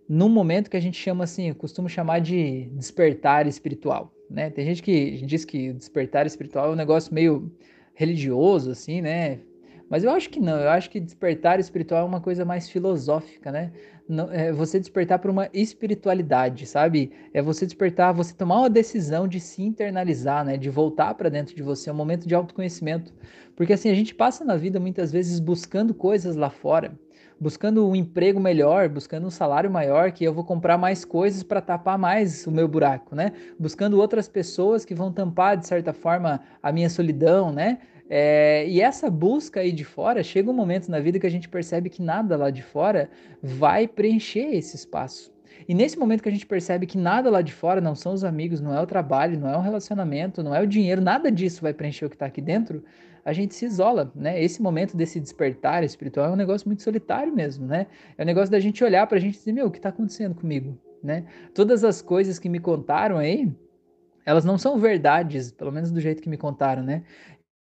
num 0.09 0.29
momento 0.29 0.71
que 0.71 0.77
a 0.77 0.81
gente 0.81 0.97
chama 0.97 1.25
assim, 1.25 1.49
eu 1.49 1.55
costumo 1.55 1.89
chamar 1.89 2.21
de 2.21 2.67
despertar 2.73 3.47
espiritual, 3.47 4.13
né? 4.31 4.51
Tem 4.51 4.65
gente 4.65 4.83
que 4.83 5.23
diz 5.27 5.45
que 5.45 5.73
despertar 5.73 6.27
espiritual 6.27 6.69
é 6.69 6.73
um 6.73 6.77
negócio 6.77 7.13
meio 7.13 7.53
religioso, 7.95 8.71
assim, 8.71 9.01
né? 9.01 9.41
Mas 9.89 10.05
eu 10.05 10.11
acho 10.11 10.31
que 10.31 10.41
não, 10.41 10.59
eu 10.61 10.71
acho 10.71 10.91
que 10.91 11.01
despertar 11.01 11.59
espiritual 11.59 12.03
é 12.03 12.05
uma 12.05 12.21
coisa 12.21 12.45
mais 12.45 12.69
filosófica, 12.69 13.51
né? 13.51 13.73
Não, 14.09 14.31
é 14.31 14.53
você 14.53 14.79
despertar 14.79 15.19
para 15.19 15.31
uma 15.31 15.49
espiritualidade, 15.53 16.65
sabe? 16.65 17.11
É 17.35 17.43
você 17.43 17.67
despertar, 17.67 18.15
você 18.15 18.33
tomar 18.33 18.59
uma 18.61 18.71
decisão 18.71 19.27
de 19.27 19.41
se 19.41 19.63
internalizar, 19.63 20.45
né? 20.45 20.57
De 20.57 20.71
voltar 20.71 21.13
para 21.15 21.29
dentro 21.29 21.57
de 21.57 21.63
você, 21.63 21.91
é 21.91 21.93
um 21.93 21.97
momento 21.97 22.27
de 22.27 22.35
autoconhecimento. 22.35 23.13
Porque 23.57 23.73
assim, 23.73 23.91
a 23.91 23.95
gente 23.95 24.15
passa 24.15 24.45
na 24.45 24.57
vida 24.57 24.79
muitas 24.79 25.11
vezes 25.11 25.41
buscando 25.41 25.93
coisas 25.93 26.37
lá 26.37 26.51
fora, 26.51 26.97
buscando 27.41 27.85
um 27.85 27.97
emprego 27.97 28.39
melhor, 28.39 28.89
buscando 28.89 29.27
um 29.27 29.31
salário 29.31 29.71
maior, 29.71 30.13
que 30.13 30.23
eu 30.23 30.33
vou 30.33 30.45
comprar 30.45 30.79
mais 30.79 31.05
coisas 31.05 31.43
para 31.43 31.61
tapar 31.61 31.99
mais 31.99 32.47
o 32.47 32.53
meu 32.53 32.69
buraco, 32.69 33.17
né? 33.17 33.33
Buscando 33.59 33.99
outras 33.99 34.29
pessoas 34.29 34.85
que 34.85 34.95
vão 34.95 35.13
tampar, 35.13 35.57
de 35.57 35.67
certa 35.67 35.93
forma, 35.93 36.41
a 36.63 36.71
minha 36.71 36.89
solidão, 36.89 37.51
né? 37.51 37.79
É, 38.09 38.67
e 38.69 38.81
essa 38.81 39.11
busca 39.11 39.61
aí 39.61 39.73
de 39.73 39.85
fora, 39.85 40.23
chega 40.23 40.51
um 40.51 40.55
momento 40.55 40.89
na 40.89 41.01
vida 41.01 41.19
que 41.19 41.27
a 41.27 41.31
gente 41.31 41.49
percebe 41.49 41.91
que 41.91 42.03
nada 42.03 42.37
lá 42.37 42.51
de 42.51 42.63
fora 42.63 43.11
vai 43.43 43.89
preencher 43.89 44.55
esse 44.55 44.77
espaço. 44.77 45.35
E 45.69 45.75
nesse 45.75 45.99
momento 45.99 46.23
que 46.23 46.29
a 46.29 46.33
gente 46.33 46.47
percebe 46.47 46.87
que 46.87 46.97
nada 46.97 47.29
lá 47.31 47.43
de 47.43 47.53
fora 47.53 47.81
não 47.81 47.95
são 47.95 48.13
os 48.13 48.23
amigos, 48.23 48.61
não 48.61 48.75
é 48.75 48.81
o 48.81 48.87
trabalho, 48.87 49.39
não 49.39 49.49
é 49.49 49.57
o 49.57 49.61
relacionamento, 49.61 50.43
não 50.43 50.55
é 50.55 50.61
o 50.61 50.67
dinheiro, 50.67 51.01
nada 51.01 51.31
disso 51.31 51.63
vai 51.63 51.73
preencher 51.73 52.05
o 52.07 52.09
que 52.09 52.15
está 52.15 52.27
aqui 52.27 52.41
dentro, 52.41 52.85
a 53.25 53.33
gente 53.33 53.57
se 53.57 53.65
isola, 53.65 54.13
né? 54.15 54.41
Esse 54.41 54.63
momento 54.63 54.97
desse 54.97 55.19
despertar 55.19 55.83
espiritual 55.83 56.27
é 56.27 56.31
um 56.31 56.37
negócio 56.37 56.69
muito 56.69 56.85
solitário 56.85 57.35
mesmo, 57.35 57.67
né? 57.67 57.89
É 58.17 58.23
um 58.23 58.27
negócio 58.27 58.53
da 58.53 58.61
gente 58.61 58.85
olhar 58.85 59.05
para 59.09 59.19
a 59.19 59.21
gente 59.21 59.35
e 59.35 59.39
dizer, 59.39 59.53
meu, 59.53 59.67
o 59.67 59.71
que 59.71 59.79
está 59.79 59.89
acontecendo 59.89 60.37
comigo, 60.37 60.79
né? 61.03 61.25
Todas 61.53 61.83
as 61.83 62.01
coisas 62.01 62.39
que 62.39 62.49
me 62.49 62.61
contaram 62.61 63.19
aí, 63.19 63.53
elas 64.25 64.45
não 64.45 64.57
são 64.57 64.79
verdades, 64.79 65.51
pelo 65.51 65.73
menos 65.73 65.91
do 65.91 66.01
jeito 66.01 66.23
que 66.23 66.29
me 66.29 66.37
contaram, 66.37 66.85
né? 66.85 67.03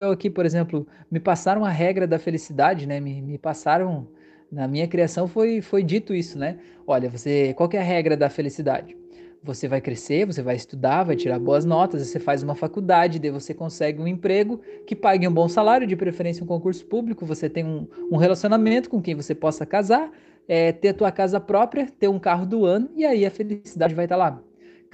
Eu 0.03 0.11
aqui, 0.11 0.29
por 0.29 0.45
exemplo, 0.45 0.87
me 1.11 1.21
passaram 1.21 1.65
a 1.65 1.71
regra 1.71 2.07
da 2.07 2.19
felicidade, 2.19 2.87
né? 2.87 3.01
Me, 3.01 3.23
me 3.23 3.39
passaram, 3.39 4.09
na 4.51 4.67
minha 4.67 4.89
criação 4.89 5.29
foi, 5.29 5.61
foi 5.61 5.83
dito 5.83 6.13
isso, 6.13 6.37
né? 6.37 6.59
Olha, 6.87 7.09
você, 7.09 7.55
qual 7.55 7.71
é 7.73 7.79
a 7.79 7.83
regra 7.83 8.17
da 8.17 8.29
felicidade? 8.29 8.97
você 9.43 9.67
vai 9.67 9.81
crescer, 9.81 10.25
você 10.25 10.41
vai 10.41 10.55
estudar, 10.55 11.03
vai 11.03 11.17
tirar 11.17 11.39
boas 11.39 11.65
notas, 11.65 12.07
você 12.07 12.21
faz 12.21 12.43
uma 12.43 12.55
faculdade, 12.55 13.19
daí 13.19 13.31
você 13.31 13.53
consegue 13.53 14.01
um 14.01 14.07
emprego 14.07 14.61
que 14.87 14.95
pague 14.95 15.27
um 15.27 15.33
bom 15.33 15.49
salário, 15.49 15.87
de 15.87 15.97
preferência 15.97 16.45
um 16.45 16.47
concurso 16.47 16.87
público, 16.87 17.27
você 17.27 17.51
tem 17.51 17.65
um, 17.65 17.89
um 18.11 18.17
relacionamento 18.17 18.89
com 18.89 19.03
quem 19.03 19.17
você 19.17 19.35
possa 19.35 19.67
casar, 19.67 20.13
é, 20.47 20.71
ter 20.71 20.91
a 20.91 20.95
tua 20.95 21.11
casa 21.11 21.41
própria, 21.41 21.87
ter 21.87 22.09
um 22.09 22.21
carro 22.21 22.47
do 22.47 22.65
ano, 22.65 22.89
e 22.95 23.05
aí 23.05 23.27
a 23.27 23.31
felicidade 23.31 23.95
vai 23.95 24.05
estar 24.05 24.17
lá. 24.17 24.41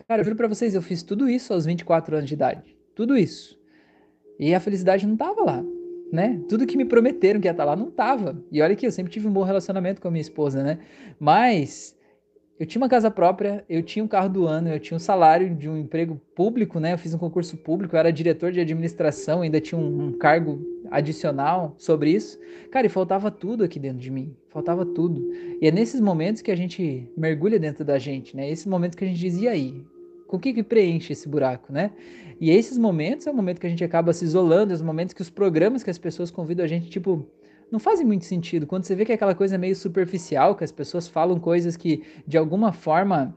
Cara, 0.07 0.23
eu 0.23 0.25
juro 0.25 0.37
pra 0.37 0.49
vocês, 0.49 0.75
eu 0.75 0.81
fiz 0.81 1.03
tudo 1.03 1.29
isso 1.29 1.53
aos 1.53 1.67
24 1.67 2.17
anos 2.17 2.29
de 2.29 2.35
idade. 2.35 2.77
Tudo 2.95 3.17
isso. 3.17 3.58
E 4.39 4.55
a 4.55 4.61
felicidade 4.61 5.07
não 5.07 5.15
estava 5.15 5.43
lá, 5.43 5.65
né? 6.13 6.41
Tudo 6.49 6.67
que 6.67 6.77
me 6.77 6.85
prometeram 6.85 7.41
que 7.41 7.49
ia 7.49 7.53
estar 7.53 7.65
lá 7.65 7.75
não 7.75 7.89
estava. 7.89 8.41
E 8.53 8.63
olha 8.63 8.77
que 8.77 8.87
eu 8.87 8.93
sempre 8.93 9.13
tive 9.13 9.27
um 9.27 9.33
bom 9.33 9.43
relacionamento 9.43 10.01
com 10.01 10.09
a 10.09 10.11
minha 10.11 10.21
esposa, 10.21 10.63
né? 10.63 10.79
Mas 11.19 11.99
eu 12.59 12.67
tinha 12.67 12.83
uma 12.83 12.89
casa 12.89 13.09
própria, 13.09 13.65
eu 13.69 13.83
tinha 13.85 14.05
um 14.05 14.09
carro 14.09 14.29
do 14.29 14.47
ano, 14.47 14.69
eu 14.69 14.81
tinha 14.81 14.97
um 14.97 15.01
salário 15.01 15.55
de 15.55 15.69
um 15.69 15.77
emprego 15.77 16.21
público, 16.35 16.81
né? 16.81 16.93
Eu 16.93 16.99
fiz 16.99 17.15
um 17.15 17.19
concurso 17.19 17.57
público, 17.57 17.95
eu 17.95 18.01
era 18.01 18.13
diretor 18.13 18.51
de 18.51 18.59
administração, 18.59 19.43
ainda 19.43 19.61
tinha 19.61 19.81
um, 19.81 20.09
um, 20.09 20.13
cargo 20.13 20.61
adicional 20.91 21.77
sobre 21.79 22.11
isso. 22.11 22.37
Cara, 22.73 22.87
e 22.87 22.91
faltava 22.91 23.31
tudo 23.31 23.63
aqui 23.63 23.79
dentro 23.79 23.99
de 23.99 24.11
mim, 24.11 24.35
faltava 24.51 24.85
tudo. 24.85 25.31
E 25.61 25.69
é 25.69 25.71
nesses 25.71 26.01
momentos 26.01 26.43
que 26.43 26.51
a 26.51 26.57
gente 26.57 27.09
mergulha 27.17 27.61
dentro 27.61 27.85
da 27.85 27.97
gente, 27.97 28.37
né? 28.37 28.51
Esses 28.51 28.67
momentos 28.67 28.97
que 28.97 29.05
a 29.05 29.07
gente 29.07 29.21
diz, 29.21 29.37
e 29.39 29.47
aí? 29.47 29.85
Com 30.29 30.37
o 30.37 30.39
que, 30.39 30.53
que 30.53 30.63
preenche 30.63 31.13
esse 31.13 31.29
buraco, 31.29 31.73
né? 31.73 31.91
E 32.41 32.51
esses 32.51 32.79
momentos 32.79 33.27
é 33.27 33.31
o 33.31 33.35
momento 33.35 33.61
que 33.61 33.67
a 33.67 33.71
gente 33.71 33.83
acaba 33.83 34.13
se 34.13 34.25
isolando, 34.25 34.73
é 34.73 34.77
os 34.77 34.83
momentos 34.83 35.13
que 35.13 35.23
os 35.23 35.31
programas 35.31 35.83
que 35.83 35.91
as 35.91 35.99
pessoas 35.99 36.31
convidam 36.31 36.65
a 36.65 36.69
gente, 36.69 36.89
tipo, 36.89 37.27
não 37.73 37.81
fazem 37.81 38.07
muito 38.07 38.27
sentido. 38.27 38.67
Quando 38.67 38.85
você 38.85 38.95
vê 38.95 39.05
que 39.05 39.11
é 39.11 39.15
aquela 39.15 39.35
coisa 39.35 39.59
meio 39.59 39.75
superficial, 39.75 40.55
que 40.55 40.63
as 40.63 40.71
pessoas 40.71 41.09
falam 41.09 41.41
coisas 41.41 41.77
que 41.77 42.05
de 42.27 42.39
alguma 42.39 42.73
forma, 42.73 43.37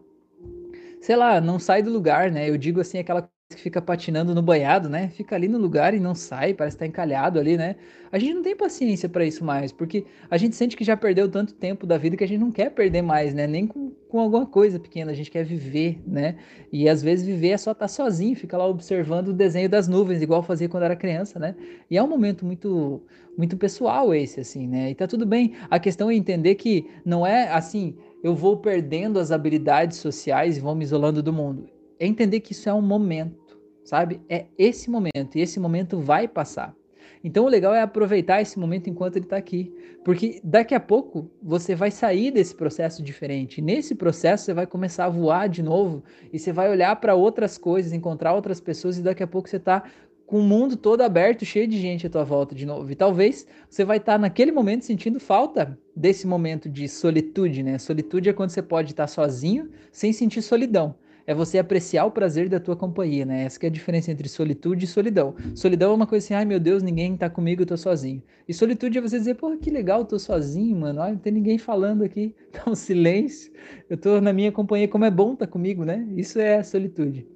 sei 1.01 1.15
lá, 1.15 1.41
não 1.41 1.57
sai 1.57 1.81
do 1.81 1.89
lugar, 1.89 2.29
né? 2.29 2.47
Eu 2.49 2.57
digo 2.57 2.81
assim, 2.81 2.99
aquela 2.99 3.30
que 3.55 3.61
fica 3.61 3.81
patinando 3.81 4.33
no 4.33 4.41
banhado, 4.41 4.89
né? 4.89 5.09
Fica 5.09 5.35
ali 5.35 5.47
no 5.47 5.57
lugar 5.57 5.93
e 5.93 5.99
não 5.99 6.15
sai, 6.15 6.53
parece 6.53 6.75
estar 6.75 6.85
tá 6.85 6.89
encalhado 6.89 7.39
ali, 7.39 7.57
né? 7.57 7.75
A 8.11 8.19
gente 8.19 8.33
não 8.33 8.41
tem 8.41 8.55
paciência 8.55 9.07
para 9.07 9.25
isso 9.25 9.43
mais, 9.43 9.71
porque 9.71 10.05
a 10.29 10.37
gente 10.37 10.55
sente 10.55 10.75
que 10.75 10.83
já 10.83 10.97
perdeu 10.97 11.29
tanto 11.29 11.53
tempo 11.53 11.87
da 11.87 11.97
vida 11.97 12.17
que 12.17 12.23
a 12.23 12.27
gente 12.27 12.39
não 12.39 12.51
quer 12.51 12.69
perder 12.71 13.01
mais, 13.01 13.33
né? 13.33 13.47
Nem 13.47 13.65
com, 13.65 13.91
com 14.09 14.19
alguma 14.19 14.45
coisa 14.45 14.79
pequena, 14.79 15.11
a 15.11 15.13
gente 15.13 15.31
quer 15.31 15.45
viver, 15.45 16.01
né? 16.05 16.35
E 16.71 16.89
às 16.89 17.01
vezes 17.01 17.25
viver 17.25 17.49
é 17.49 17.57
só 17.57 17.71
estar 17.71 17.85
tá 17.85 17.87
sozinho, 17.87 18.35
fica 18.35 18.57
lá 18.57 18.67
observando 18.67 19.29
o 19.29 19.33
desenho 19.33 19.69
das 19.69 19.87
nuvens, 19.87 20.21
igual 20.21 20.43
fazia 20.43 20.67
quando 20.67 20.83
era 20.83 20.95
criança, 20.95 21.39
né? 21.39 21.55
E 21.89 21.97
é 21.97 22.03
um 22.03 22.07
momento 22.07 22.45
muito 22.45 23.01
muito 23.37 23.55
pessoal 23.55 24.13
esse 24.13 24.41
assim, 24.41 24.67
né? 24.67 24.91
E 24.91 24.95
tá 24.95 25.07
tudo 25.07 25.25
bem. 25.25 25.53
A 25.69 25.79
questão 25.79 26.11
é 26.11 26.15
entender 26.15 26.55
que 26.55 26.87
não 27.05 27.25
é 27.25 27.49
assim, 27.49 27.95
eu 28.23 28.35
vou 28.35 28.57
perdendo 28.57 29.19
as 29.19 29.31
habilidades 29.31 29.97
sociais 29.97 30.57
e 30.57 30.61
vou 30.61 30.75
me 30.75 30.83
isolando 30.83 31.23
do 31.23 31.33
mundo. 31.33 31.67
É 31.99 32.05
entender 32.05 32.39
que 32.39 32.51
isso 32.51 32.67
é 32.69 32.73
um 32.73 32.81
momento 32.81 33.40
sabe? 33.83 34.21
É 34.29 34.45
esse 34.57 34.89
momento, 34.89 35.35
e 35.35 35.41
esse 35.41 35.59
momento 35.59 35.99
vai 35.99 36.27
passar. 36.27 36.75
Então 37.23 37.45
o 37.45 37.49
legal 37.49 37.73
é 37.73 37.81
aproveitar 37.81 38.41
esse 38.41 38.57
momento 38.57 38.89
enquanto 38.89 39.17
ele 39.17 39.25
está 39.25 39.37
aqui, 39.37 39.71
porque 40.03 40.39
daqui 40.43 40.73
a 40.73 40.79
pouco 40.79 41.29
você 41.41 41.75
vai 41.75 41.91
sair 41.91 42.31
desse 42.31 42.55
processo 42.55 43.03
diferente. 43.03 43.61
Nesse 43.61 43.93
processo 43.93 44.45
você 44.45 44.53
vai 44.53 44.65
começar 44.65 45.05
a 45.05 45.09
voar 45.09 45.47
de 45.47 45.61
novo 45.61 46.03
e 46.33 46.39
você 46.39 46.51
vai 46.51 46.69
olhar 46.69 46.95
para 46.95 47.13
outras 47.13 47.57
coisas, 47.57 47.93
encontrar 47.93 48.33
outras 48.33 48.59
pessoas 48.59 48.97
e 48.97 49.03
daqui 49.03 49.21
a 49.21 49.27
pouco 49.27 49.47
você 49.47 49.57
está 49.57 49.83
com 50.25 50.39
o 50.39 50.43
mundo 50.43 50.77
todo 50.77 51.01
aberto, 51.01 51.43
cheio 51.43 51.67
de 51.67 51.77
gente 51.77 52.07
à 52.07 52.09
tua 52.09 52.23
volta 52.23 52.55
de 52.55 52.65
novo. 52.65 52.89
E 52.89 52.95
talvez 52.95 53.45
você 53.69 53.83
vai 53.83 53.97
estar 53.97 54.13
tá 54.13 54.17
naquele 54.17 54.51
momento 54.51 54.85
sentindo 54.85 55.19
falta 55.19 55.77
desse 55.93 56.25
momento 56.25 56.69
de 56.69 56.87
solitude, 56.87 57.61
né? 57.61 57.77
Solitude 57.77 58.29
é 58.29 58.33
quando 58.33 58.49
você 58.49 58.61
pode 58.61 58.91
estar 58.91 59.03
tá 59.03 59.07
sozinho 59.07 59.69
sem 59.91 60.13
sentir 60.13 60.41
solidão. 60.41 60.95
É 61.25 61.33
você 61.33 61.57
apreciar 61.57 62.05
o 62.05 62.11
prazer 62.11 62.49
da 62.49 62.59
tua 62.59 62.75
companhia, 62.75 63.25
né? 63.25 63.43
Essa 63.43 63.59
é 63.63 63.67
a 63.67 63.71
diferença 63.71 64.11
entre 64.11 64.27
solitude 64.27 64.85
e 64.85 64.87
solidão. 64.87 65.35
Solidão 65.55 65.91
é 65.91 65.95
uma 65.95 66.07
coisa 66.07 66.25
assim, 66.25 66.33
ai 66.33 66.45
meu 66.45 66.59
Deus, 66.59 66.83
ninguém 66.83 67.15
tá 67.15 67.29
comigo, 67.29 67.61
eu 67.61 67.65
tô 67.65 67.77
sozinho. 67.77 68.21
E 68.47 68.53
solitude 68.53 68.97
é 68.97 69.01
você 69.01 69.17
dizer, 69.17 69.35
pô, 69.35 69.55
que 69.57 69.69
legal, 69.69 69.99
eu 69.99 70.05
tô 70.05 70.19
sozinho, 70.19 70.75
mano, 70.77 71.01
olha, 71.01 71.13
não 71.13 71.19
tem 71.19 71.33
ninguém 71.33 71.57
falando 71.57 72.03
aqui, 72.03 72.35
tá 72.51 72.69
um 72.69 72.75
silêncio, 72.75 73.51
eu 73.89 73.97
tô 73.97 74.19
na 74.19 74.33
minha 74.33 74.51
companhia, 74.51 74.87
como 74.87 75.05
é 75.05 75.11
bom 75.11 75.35
tá 75.35 75.47
comigo, 75.47 75.85
né? 75.85 76.07
Isso 76.15 76.39
é 76.39 76.61
solitude. 76.63 77.27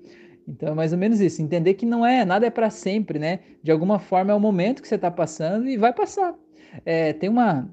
Então 0.48 0.70
é 0.70 0.74
mais 0.74 0.94
ou 0.94 1.00
menos 1.00 1.20
isso, 1.20 1.42
entender 1.42 1.74
que 1.74 1.86
não 1.86 2.06
é, 2.06 2.24
nada 2.24 2.46
é 2.46 2.50
para 2.50 2.70
sempre, 2.70 3.18
né? 3.18 3.40
De 3.64 3.72
alguma 3.72 4.00
forma 4.00 4.32
é 4.32 4.36
o 4.36 4.40
momento 4.40 4.82
que 4.82 4.88
você 4.88 4.98
tá 4.98 5.10
passando 5.10 5.68
e 5.68 5.78
vai 5.78 5.94
passar. 5.94 6.36
É, 6.86 7.14
tem 7.14 7.30
uma, 7.30 7.68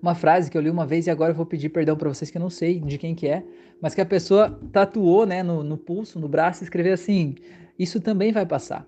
uma 0.00 0.14
frase 0.14 0.50
que 0.50 0.56
eu 0.56 0.62
li 0.62 0.70
uma 0.70 0.86
vez 0.86 1.06
e 1.06 1.10
agora 1.10 1.32
eu 1.32 1.34
vou 1.34 1.46
pedir 1.46 1.68
perdão 1.68 1.96
para 1.96 2.08
vocês 2.08 2.30
que 2.30 2.36
eu 2.36 2.42
não 2.42 2.50
sei 2.50 2.80
de 2.80 2.98
quem 2.98 3.14
que 3.14 3.26
é, 3.26 3.44
mas 3.80 3.94
que 3.94 4.00
a 4.00 4.06
pessoa 4.06 4.58
tatuou, 4.72 5.26
né, 5.26 5.42
no, 5.42 5.62
no 5.62 5.76
pulso, 5.76 6.18
no 6.18 6.28
braço, 6.28 6.62
escreveu 6.62 6.94
assim: 6.94 7.34
isso 7.78 8.00
também 8.00 8.32
vai 8.32 8.46
passar. 8.46 8.86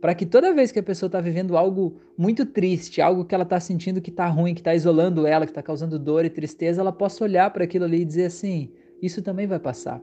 Para 0.00 0.14
que 0.14 0.26
toda 0.26 0.52
vez 0.52 0.72
que 0.72 0.80
a 0.80 0.82
pessoa 0.82 1.06
está 1.06 1.20
vivendo 1.20 1.56
algo 1.56 2.00
muito 2.18 2.44
triste, 2.44 3.00
algo 3.00 3.24
que 3.24 3.34
ela 3.34 3.44
está 3.44 3.60
sentindo 3.60 4.00
que 4.00 4.10
está 4.10 4.26
ruim, 4.26 4.52
que 4.52 4.60
está 4.60 4.74
isolando 4.74 5.26
ela, 5.26 5.46
que 5.46 5.52
está 5.52 5.62
causando 5.62 5.96
dor 5.96 6.24
e 6.24 6.30
tristeza, 6.30 6.80
ela 6.80 6.92
possa 6.92 7.22
olhar 7.22 7.50
para 7.50 7.62
aquilo 7.64 7.84
ali 7.84 8.02
e 8.02 8.04
dizer 8.04 8.26
assim: 8.26 8.70
isso 9.00 9.22
também 9.22 9.46
vai 9.46 9.58
passar. 9.58 10.00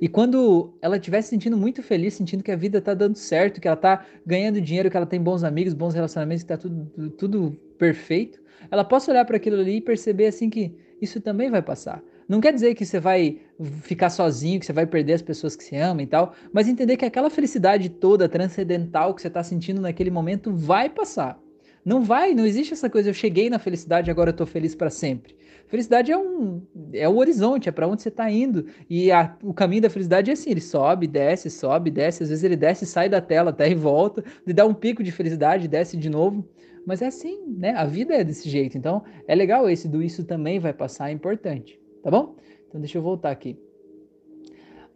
E 0.00 0.08
quando 0.08 0.74
ela 0.80 0.96
estiver 0.96 1.22
se 1.22 1.28
sentindo 1.28 1.56
muito 1.56 1.82
feliz, 1.82 2.14
sentindo 2.14 2.42
que 2.42 2.50
a 2.50 2.56
vida 2.56 2.78
está 2.78 2.94
dando 2.94 3.16
certo, 3.16 3.60
que 3.60 3.68
ela 3.68 3.76
está 3.76 4.04
ganhando 4.24 4.60
dinheiro, 4.60 4.90
que 4.90 4.96
ela 4.96 5.06
tem 5.06 5.20
bons 5.20 5.44
amigos, 5.44 5.74
bons 5.74 5.94
relacionamentos, 5.94 6.42
que 6.42 6.52
está 6.52 6.56
tudo, 6.56 7.10
tudo 7.10 7.50
perfeito, 7.78 8.40
ela 8.70 8.84
possa 8.84 9.10
olhar 9.10 9.24
para 9.24 9.36
aquilo 9.36 9.60
ali 9.60 9.76
e 9.76 9.80
perceber 9.80 10.26
assim 10.26 10.50
que 10.50 10.74
isso 11.00 11.20
também 11.20 11.50
vai 11.50 11.62
passar. 11.62 12.02
Não 12.28 12.40
quer 12.40 12.52
dizer 12.52 12.74
que 12.74 12.84
você 12.84 12.98
vai 12.98 13.40
ficar 13.82 14.10
sozinho, 14.10 14.58
que 14.58 14.66
você 14.66 14.72
vai 14.72 14.86
perder 14.86 15.12
as 15.12 15.22
pessoas 15.22 15.54
que 15.54 15.62
se 15.62 15.76
amam 15.76 16.02
e 16.02 16.06
tal, 16.06 16.34
mas 16.52 16.68
entender 16.68 16.96
que 16.96 17.04
aquela 17.04 17.30
felicidade 17.30 17.88
toda 17.88 18.28
transcendental 18.28 19.14
que 19.14 19.22
você 19.22 19.28
está 19.28 19.42
sentindo 19.42 19.80
naquele 19.80 20.10
momento 20.10 20.52
vai 20.52 20.88
passar. 20.88 21.40
Não 21.86 22.02
vai, 22.02 22.34
não 22.34 22.44
existe 22.44 22.72
essa 22.72 22.90
coisa, 22.90 23.10
eu 23.10 23.14
cheguei 23.14 23.48
na 23.48 23.60
felicidade, 23.60 24.10
agora 24.10 24.30
eu 24.30 24.34
tô 24.34 24.44
feliz 24.44 24.74
para 24.74 24.90
sempre. 24.90 25.36
Felicidade 25.68 26.10
é 26.10 26.18
um 26.18 26.60
é 26.92 27.08
o 27.08 27.16
horizonte, 27.16 27.68
é 27.68 27.72
para 27.72 27.86
onde 27.86 28.02
você 28.02 28.08
está 28.08 28.28
indo. 28.28 28.66
E 28.90 29.12
a, 29.12 29.36
o 29.40 29.54
caminho 29.54 29.82
da 29.82 29.88
felicidade 29.88 30.28
é 30.28 30.32
assim, 30.32 30.50
ele 30.50 30.60
sobe, 30.60 31.06
desce, 31.06 31.48
sobe, 31.48 31.88
desce, 31.88 32.24
às 32.24 32.28
vezes 32.28 32.42
ele 32.42 32.56
desce, 32.56 32.84
sai 32.84 33.08
da 33.08 33.20
tela 33.20 33.50
até 33.50 33.70
e 33.70 33.74
volta, 33.76 34.24
ele 34.44 34.52
dá 34.52 34.66
um 34.66 34.74
pico 34.74 35.00
de 35.00 35.12
felicidade, 35.12 35.68
desce 35.68 35.96
de 35.96 36.10
novo. 36.10 36.44
Mas 36.84 37.02
é 37.02 37.06
assim, 37.06 37.44
né? 37.56 37.70
A 37.76 37.84
vida 37.84 38.14
é 38.14 38.24
desse 38.24 38.48
jeito. 38.50 38.76
Então, 38.76 39.04
é 39.28 39.34
legal 39.36 39.70
esse 39.70 39.88
do 39.88 40.02
isso 40.02 40.24
também 40.24 40.58
vai 40.58 40.72
passar, 40.72 41.10
é 41.10 41.12
importante, 41.12 41.80
tá 42.02 42.10
bom? 42.10 42.34
Então, 42.66 42.80
deixa 42.80 42.98
eu 42.98 43.02
voltar 43.02 43.30
aqui. 43.30 43.56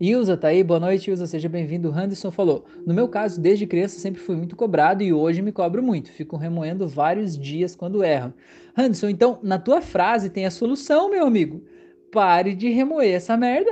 Ilza 0.00 0.34
tá 0.34 0.48
aí, 0.48 0.64
boa 0.64 0.80
noite, 0.80 1.10
Ilza, 1.10 1.26
seja 1.26 1.46
bem-vindo. 1.46 1.92
Anderson 1.92 2.30
falou: 2.30 2.64
No 2.86 2.94
meu 2.94 3.06
caso, 3.06 3.38
desde 3.38 3.66
criança 3.66 4.00
sempre 4.00 4.18
fui 4.18 4.34
muito 4.34 4.56
cobrado 4.56 5.02
e 5.02 5.12
hoje 5.12 5.42
me 5.42 5.52
cobro 5.52 5.82
muito. 5.82 6.10
Fico 6.10 6.38
remoendo 6.38 6.88
vários 6.88 7.38
dias 7.38 7.76
quando 7.76 8.02
erro. 8.02 8.32
Anderson, 8.74 9.10
então, 9.10 9.38
na 9.42 9.58
tua 9.58 9.82
frase 9.82 10.30
tem 10.30 10.46
a 10.46 10.50
solução, 10.50 11.10
meu 11.10 11.26
amigo. 11.26 11.62
Pare 12.10 12.54
de 12.54 12.70
remoer 12.70 13.14
essa 13.14 13.36
merda. 13.36 13.70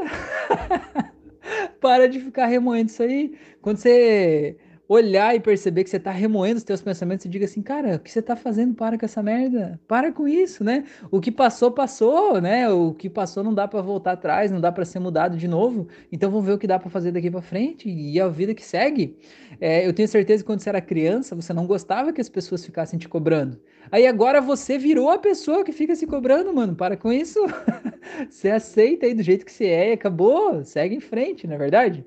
Para 1.80 2.06
de 2.06 2.20
ficar 2.20 2.44
remoendo 2.44 2.90
isso 2.90 3.02
aí. 3.02 3.32
Quando 3.62 3.78
você 3.78 4.58
olhar 4.88 5.36
e 5.36 5.40
perceber 5.40 5.84
que 5.84 5.90
você 5.90 5.98
está 5.98 6.10
remoendo 6.10 6.56
os 6.56 6.64
teus 6.64 6.80
pensamentos 6.80 7.26
e 7.26 7.28
diga 7.28 7.44
assim, 7.44 7.60
cara, 7.60 7.96
o 7.96 7.98
que 7.98 8.10
você 8.10 8.20
está 8.20 8.34
fazendo? 8.34 8.74
Para 8.74 8.96
com 8.96 9.04
essa 9.04 9.22
merda. 9.22 9.78
Para 9.86 10.10
com 10.10 10.26
isso, 10.26 10.64
né? 10.64 10.84
O 11.10 11.20
que 11.20 11.30
passou, 11.30 11.70
passou, 11.70 12.40
né? 12.40 12.70
O 12.70 12.94
que 12.94 13.10
passou 13.10 13.44
não 13.44 13.52
dá 13.52 13.68
para 13.68 13.82
voltar 13.82 14.12
atrás, 14.12 14.50
não 14.50 14.60
dá 14.60 14.72
para 14.72 14.86
ser 14.86 14.98
mudado 14.98 15.36
de 15.36 15.46
novo. 15.46 15.86
Então 16.10 16.30
vamos 16.30 16.46
ver 16.46 16.52
o 16.52 16.58
que 16.58 16.66
dá 16.66 16.78
para 16.78 16.88
fazer 16.88 17.12
daqui 17.12 17.30
para 17.30 17.42
frente 17.42 17.88
e 17.90 18.18
a 18.18 18.28
vida 18.28 18.54
que 18.54 18.64
segue. 18.64 19.14
É, 19.60 19.86
eu 19.86 19.92
tenho 19.92 20.08
certeza 20.08 20.42
que 20.42 20.46
quando 20.46 20.60
você 20.60 20.70
era 20.70 20.80
criança, 20.80 21.36
você 21.36 21.52
não 21.52 21.66
gostava 21.66 22.10
que 22.10 22.20
as 22.20 22.28
pessoas 22.30 22.64
ficassem 22.64 22.98
te 22.98 23.08
cobrando. 23.08 23.60
Aí 23.92 24.06
agora 24.06 24.40
você 24.40 24.78
virou 24.78 25.10
a 25.10 25.18
pessoa 25.18 25.64
que 25.64 25.72
fica 25.72 25.94
se 25.94 26.06
cobrando, 26.06 26.52
mano. 26.54 26.74
Para 26.74 26.96
com 26.96 27.12
isso. 27.12 27.38
você 28.30 28.50
aceita 28.50 29.04
aí 29.04 29.12
do 29.12 29.22
jeito 29.22 29.44
que 29.44 29.52
você 29.52 29.66
é 29.66 29.90
e 29.90 29.92
acabou. 29.92 30.64
Segue 30.64 30.94
em 30.94 31.00
frente, 31.00 31.46
não 31.46 31.56
é 31.56 31.58
verdade? 31.58 32.06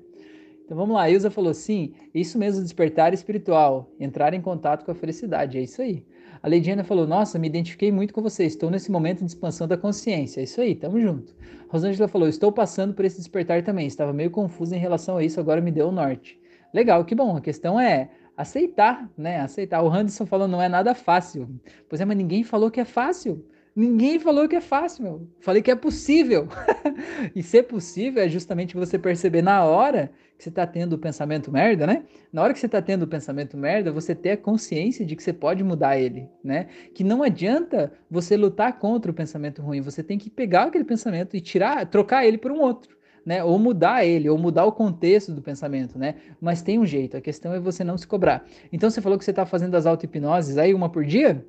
Então 0.72 0.80
vamos 0.80 0.94
lá, 0.94 1.02
a 1.02 1.10
Ilza 1.10 1.30
falou 1.30 1.52
sim, 1.52 1.92
isso 2.14 2.38
mesmo, 2.38 2.62
despertar 2.62 3.12
espiritual, 3.12 3.92
entrar 4.00 4.32
em 4.32 4.40
contato 4.40 4.86
com 4.86 4.90
a 4.90 4.94
felicidade, 4.94 5.58
é 5.58 5.60
isso 5.60 5.82
aí. 5.82 6.02
A 6.42 6.48
Leidiana 6.48 6.82
falou, 6.82 7.06
nossa, 7.06 7.38
me 7.38 7.46
identifiquei 7.46 7.92
muito 7.92 8.14
com 8.14 8.22
você, 8.22 8.46
estou 8.46 8.70
nesse 8.70 8.90
momento 8.90 9.18
de 9.18 9.26
expansão 9.26 9.68
da 9.68 9.76
consciência, 9.76 10.40
é 10.40 10.44
isso 10.44 10.62
aí, 10.62 10.74
tamo 10.74 10.98
junto. 10.98 11.36
Rosângela 11.68 12.08
falou, 12.08 12.26
estou 12.26 12.50
passando 12.50 12.94
por 12.94 13.04
esse 13.04 13.18
despertar 13.18 13.62
também, 13.62 13.86
estava 13.86 14.14
meio 14.14 14.30
confusa 14.30 14.74
em 14.74 14.78
relação 14.78 15.18
a 15.18 15.22
isso, 15.22 15.38
agora 15.38 15.60
me 15.60 15.70
deu 15.70 15.88
o 15.88 15.92
norte. 15.92 16.40
Legal, 16.72 17.04
que 17.04 17.14
bom, 17.14 17.36
a 17.36 17.40
questão 17.42 17.78
é 17.78 18.08
aceitar, 18.34 19.10
né, 19.14 19.40
aceitar. 19.40 19.82
O 19.82 19.92
Anderson 19.92 20.24
falou, 20.24 20.48
não 20.48 20.62
é 20.62 20.70
nada 20.70 20.94
fácil. 20.94 21.50
Pois 21.86 22.00
é, 22.00 22.06
mas 22.06 22.16
ninguém 22.16 22.44
falou 22.44 22.70
que 22.70 22.80
é 22.80 22.86
fácil. 22.86 23.44
Ninguém 23.74 24.18
falou 24.18 24.46
que 24.48 24.56
é 24.56 24.60
fácil, 24.60 25.04
meu. 25.04 25.28
Falei 25.40 25.62
que 25.62 25.70
é 25.70 25.74
possível. 25.74 26.46
e 27.34 27.42
ser 27.42 27.64
possível 27.64 28.22
é 28.22 28.28
justamente 28.28 28.74
você 28.74 28.98
perceber 28.98 29.42
na 29.42 29.64
hora 29.64 30.10
que 30.42 30.44
você 30.44 30.48
está 30.48 30.66
tendo 30.66 30.94
o 30.94 30.98
pensamento 30.98 31.52
merda, 31.52 31.86
né? 31.86 32.02
Na 32.32 32.42
hora 32.42 32.52
que 32.52 32.58
você 32.58 32.66
está 32.66 32.82
tendo 32.82 33.04
o 33.04 33.06
pensamento 33.06 33.56
merda, 33.56 33.92
você 33.92 34.12
ter 34.12 34.32
a 34.32 34.36
consciência 34.36 35.06
de 35.06 35.14
que 35.14 35.22
você 35.22 35.32
pode 35.32 35.62
mudar 35.62 35.96
ele, 35.96 36.28
né? 36.42 36.66
Que 36.92 37.04
não 37.04 37.22
adianta 37.22 37.92
você 38.10 38.36
lutar 38.36 38.76
contra 38.78 39.12
o 39.12 39.14
pensamento 39.14 39.62
ruim. 39.62 39.80
Você 39.80 40.02
tem 40.02 40.18
que 40.18 40.28
pegar 40.28 40.64
aquele 40.64 40.82
pensamento 40.82 41.36
e 41.36 41.40
tirar, 41.40 41.86
trocar 41.86 42.26
ele 42.26 42.38
por 42.38 42.50
um 42.50 42.60
outro. 42.60 43.00
Né, 43.24 43.44
ou 43.44 43.56
mudar 43.56 44.04
ele, 44.04 44.28
ou 44.28 44.36
mudar 44.36 44.64
o 44.64 44.72
contexto 44.72 45.30
do 45.32 45.40
pensamento, 45.40 45.96
né? 45.96 46.16
Mas 46.40 46.60
tem 46.60 46.80
um 46.80 46.84
jeito, 46.84 47.16
a 47.16 47.20
questão 47.20 47.54
é 47.54 47.60
você 47.60 47.84
não 47.84 47.96
se 47.96 48.04
cobrar. 48.04 48.44
Então 48.72 48.90
você 48.90 49.00
falou 49.00 49.16
que 49.16 49.24
você 49.24 49.30
está 49.30 49.46
fazendo 49.46 49.76
as 49.76 49.86
auto-hipnoses 49.86 50.58
aí 50.58 50.74
uma 50.74 50.88
por 50.88 51.04
dia? 51.04 51.46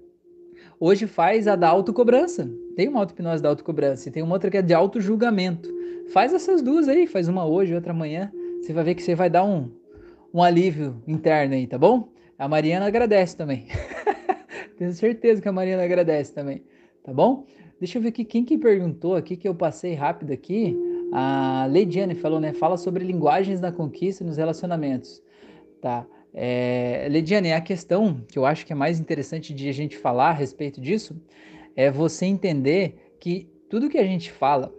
Hoje 0.79 1.07
faz 1.07 1.47
a 1.47 1.55
da 1.55 1.67
autocobrança. 1.67 2.47
Tem 2.75 2.87
uma 2.87 2.99
auto-hipnose 2.99 3.41
da 3.41 3.49
autocobrança 3.49 4.07
e 4.07 4.11
tem 4.11 4.21
uma 4.21 4.35
outra 4.35 4.51
que 4.51 4.57
é 4.57 4.61
de 4.61 4.71
auto-julgamento. 4.71 5.67
Faz 6.13 6.31
essas 6.31 6.61
duas 6.61 6.87
aí, 6.87 7.07
faz 7.07 7.27
uma 7.27 7.43
hoje, 7.43 7.73
outra 7.73 7.91
amanhã. 7.91 8.31
Você 8.63 8.71
vai 8.71 8.85
ver 8.85 8.95
que 8.95 9.03
você 9.03 9.13
vai 9.13 9.29
dar 9.29 9.43
um, 9.43 9.69
um 10.33 10.41
alívio 10.41 11.03
interno 11.05 11.53
aí, 11.53 11.67
tá 11.67 11.77
bom? 11.77 12.07
A 12.39 12.47
Mariana 12.47 12.85
agradece 12.85 13.35
também. 13.35 13.67
Tenho 14.79 14.93
certeza 14.93 15.41
que 15.41 15.49
a 15.49 15.51
Mariana 15.51 15.83
agradece 15.83 16.33
também, 16.33 16.63
tá 17.03 17.11
bom? 17.11 17.45
Deixa 17.77 17.97
eu 17.97 18.01
ver 18.01 18.07
aqui 18.07 18.23
quem 18.23 18.45
que 18.45 18.57
perguntou 18.57 19.17
aqui 19.17 19.35
que 19.35 19.45
eu 19.45 19.53
passei 19.53 19.95
rápido 19.95 20.31
aqui. 20.31 20.77
A 21.11 21.67
Leidiane 21.69 22.15
falou, 22.15 22.39
né? 22.39 22.53
Fala 22.53 22.77
sobre 22.77 23.03
linguagens 23.03 23.59
na 23.59 23.69
conquista 23.69 24.23
e 24.23 24.27
nos 24.27 24.37
relacionamentos. 24.37 25.21
Tá. 25.81 26.07
É, 26.33 27.05
Lediane, 27.11 27.51
a 27.51 27.59
questão 27.59 28.23
que 28.29 28.39
eu 28.39 28.45
acho 28.45 28.65
que 28.65 28.71
é 28.71 28.75
mais 28.77 28.97
interessante 28.97 29.53
de 29.53 29.67
a 29.67 29.73
gente 29.73 29.97
falar 29.97 30.29
a 30.29 30.33
respeito 30.33 30.79
disso 30.79 31.21
é 31.75 31.91
você 31.91 32.25
entender 32.25 33.13
que 33.19 33.49
tudo 33.69 33.89
que 33.89 33.97
a 33.97 34.05
gente 34.05 34.31
fala, 34.31 34.73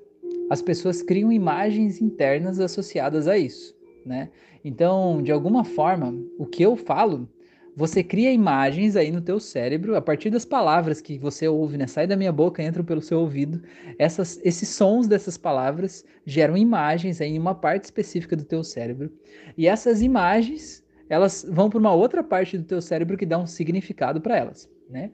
as 0.51 0.61
pessoas 0.61 1.03
criam 1.03 1.33
imagens 1.33 2.01
internas 2.01 2.61
associadas 2.61 3.27
a 3.27 3.39
isso, 3.39 3.74
né? 4.05 4.31
Então, 4.65 5.23
de 5.23 5.33
alguma 5.33 5.65
forma, 5.65 6.15
o 6.39 6.47
que 6.47 6.63
eu 6.63 6.77
falo, 6.77 7.29
você 7.77 8.05
cria 8.05 8.33
imagens 8.33 8.95
aí 8.95 9.11
no 9.11 9.21
teu 9.21 9.41
cérebro 9.41 9.97
a 9.97 10.01
partir 10.01 10.31
das 10.31 10.45
palavras 10.45 11.01
que 11.01 11.19
você 11.19 11.49
ouve, 11.49 11.77
né? 11.77 11.87
Sai 11.87 12.07
da 12.07 12.17
minha 12.17 12.33
boca, 12.33 12.63
entram 12.63 12.85
pelo 12.85 13.03
seu 13.03 13.19
ouvido. 13.21 13.63
Essas, 13.99 14.41
esses 14.45 14.69
sons 14.69 15.09
dessas 15.09 15.37
palavras 15.37 16.05
geram 16.25 16.57
imagens 16.57 17.21
aí 17.21 17.31
em 17.31 17.39
uma 17.39 17.55
parte 17.55 17.85
específica 17.85 18.37
do 18.37 18.45
teu 18.45 18.63
cérebro. 18.63 19.13
E 19.57 19.67
essas 19.67 20.03
imagens 20.03 20.85
elas 21.09 21.45
vão 21.49 21.69
para 21.69 21.79
uma 21.79 21.93
outra 21.93 22.23
parte 22.23 22.57
do 22.57 22.65
teu 22.65 22.81
cérebro 22.81 23.17
que 23.17 23.27
dá 23.27 23.39
um 23.39 23.47
significado 23.47 24.21
para 24.21 24.37
elas, 24.39 24.71
né? 24.89 25.11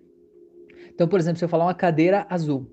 Então, 0.95 1.09
por 1.09 1.19
exemplo, 1.19 1.39
se 1.39 1.45
eu 1.45 1.49
falar 1.49 1.65
uma 1.65 1.75
cadeira 1.75 2.27
azul, 2.29 2.71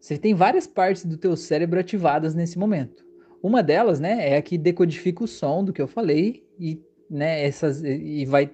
você 0.00 0.16
tem 0.16 0.34
várias 0.34 0.66
partes 0.66 1.04
do 1.04 1.16
teu 1.16 1.36
cérebro 1.36 1.80
ativadas 1.80 2.34
nesse 2.34 2.58
momento. 2.58 3.04
Uma 3.42 3.62
delas, 3.62 4.00
né, 4.00 4.30
é 4.30 4.36
a 4.36 4.42
que 4.42 4.58
decodifica 4.58 5.22
o 5.22 5.28
som 5.28 5.64
do 5.64 5.72
que 5.72 5.80
eu 5.80 5.86
falei 5.86 6.44
e, 6.58 6.80
né, 7.08 7.44
essas 7.44 7.82
e 7.84 8.24
vai 8.24 8.50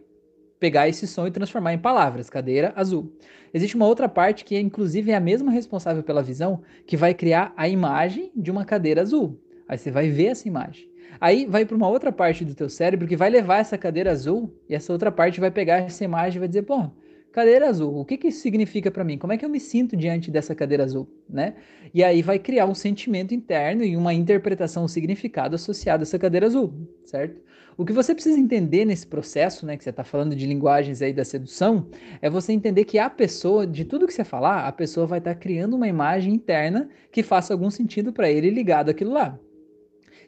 pegar 0.61 0.88
esse 0.88 1.07
som 1.07 1.27
e 1.27 1.31
transformar 1.31 1.75
em 1.75 1.79
palavras, 1.79 2.31
cadeira 2.31 2.73
azul. 2.77 3.12
Existe 3.53 3.77
uma 3.77 3.87
outra 3.87 4.09
parte 4.09 4.44
que, 4.44 4.59
inclusive, 4.59 5.11
é 5.11 5.14
a 5.14 5.20
mesma 5.20 5.51
responsável 5.51 6.03
pela 6.03 6.23
visão, 6.23 6.62
que 6.87 6.97
vai 6.97 7.12
criar 7.12 7.53
a 7.57 7.68
imagem 7.68 8.33
de 8.35 8.51
uma 8.51 8.64
cadeira 8.64 9.03
azul. 9.03 9.38
Aí 9.68 9.79
você 9.79 9.90
vai 9.90 10.09
ver 10.09 10.27
essa 10.27 10.49
imagem. 10.49 10.88
Aí 11.20 11.47
vai 11.47 11.64
para 11.64 11.77
uma 11.77 11.88
outra 11.88 12.11
parte 12.11 12.44
do 12.44 12.55
teu 12.55 12.68
cérebro 12.68 13.07
que 13.07 13.16
vai 13.16 13.31
levar 13.31 13.59
essa 13.59 13.79
cadeira 13.79 14.11
azul 14.11 14.53
e 14.68 14.75
essa 14.75 14.92
outra 14.92 15.12
parte 15.12 15.40
vai 15.40 15.51
pegar 15.51 15.79
essa 15.79 16.05
imagem 16.05 16.37
e 16.37 16.40
vai 16.40 16.49
dizer, 16.49 16.62
pô, 16.62 16.90
cadeira 17.35 17.68
azul, 17.68 17.99
o 17.99 18.05
que, 18.05 18.16
que 18.16 18.29
isso 18.29 18.40
significa 18.40 18.92
para 18.92 19.03
mim? 19.03 19.18
Como 19.18 19.33
é 19.33 19.37
que 19.37 19.44
eu 19.44 19.49
me 19.49 19.59
sinto 19.59 19.97
diante 19.97 20.31
dessa 20.31 20.55
cadeira 20.55 20.85
azul, 20.85 21.09
né? 21.29 21.55
E 21.92 22.05
aí 22.05 22.23
vai 22.23 22.38
criar 22.38 22.64
um 22.66 22.77
sentimento 22.77 23.35
interno 23.35 23.83
e 23.83 23.97
uma 23.97 24.14
interpretação, 24.14 24.85
um 24.85 24.88
significado 24.88 25.57
associado 25.57 26.03
a 26.03 26.05
essa 26.05 26.16
cadeira 26.16 26.47
azul, 26.47 26.73
certo? 27.05 27.42
O 27.77 27.85
que 27.85 27.92
você 27.92 28.14
precisa 28.14 28.38
entender 28.38 28.85
nesse 28.85 29.05
processo, 29.05 29.66
né, 29.66 29.77
que 29.77 29.83
você 29.83 29.90
está 29.90 30.05
falando 30.05 30.37
de 30.37 30.47
linguagens 30.47 31.03
aí 31.03 31.12
da 31.12 31.25
sedução, 31.25 31.88
é 32.23 32.31
você 32.31 32.53
entender 32.53 32.85
que 32.85 33.01
a 33.01 33.11
pessoa, 33.11 33.66
de 33.66 33.85
tudo 33.85 34.07
que 34.07 34.14
você 34.14 34.23
falar, 34.23 34.68
a 34.68 34.70
pessoa 34.70 35.05
vai 35.05 35.18
estar 35.18 35.35
tá 35.35 35.40
criando 35.40 35.75
uma 35.75 35.88
imagem 35.88 36.33
interna 36.33 36.88
que 37.11 37.25
faça 37.25 37.53
algum 37.53 37.68
sentido 37.68 38.12
para 38.12 38.31
ele 38.31 38.49
ligado 38.49 38.90
àquilo 38.90 39.12
lá. 39.12 39.37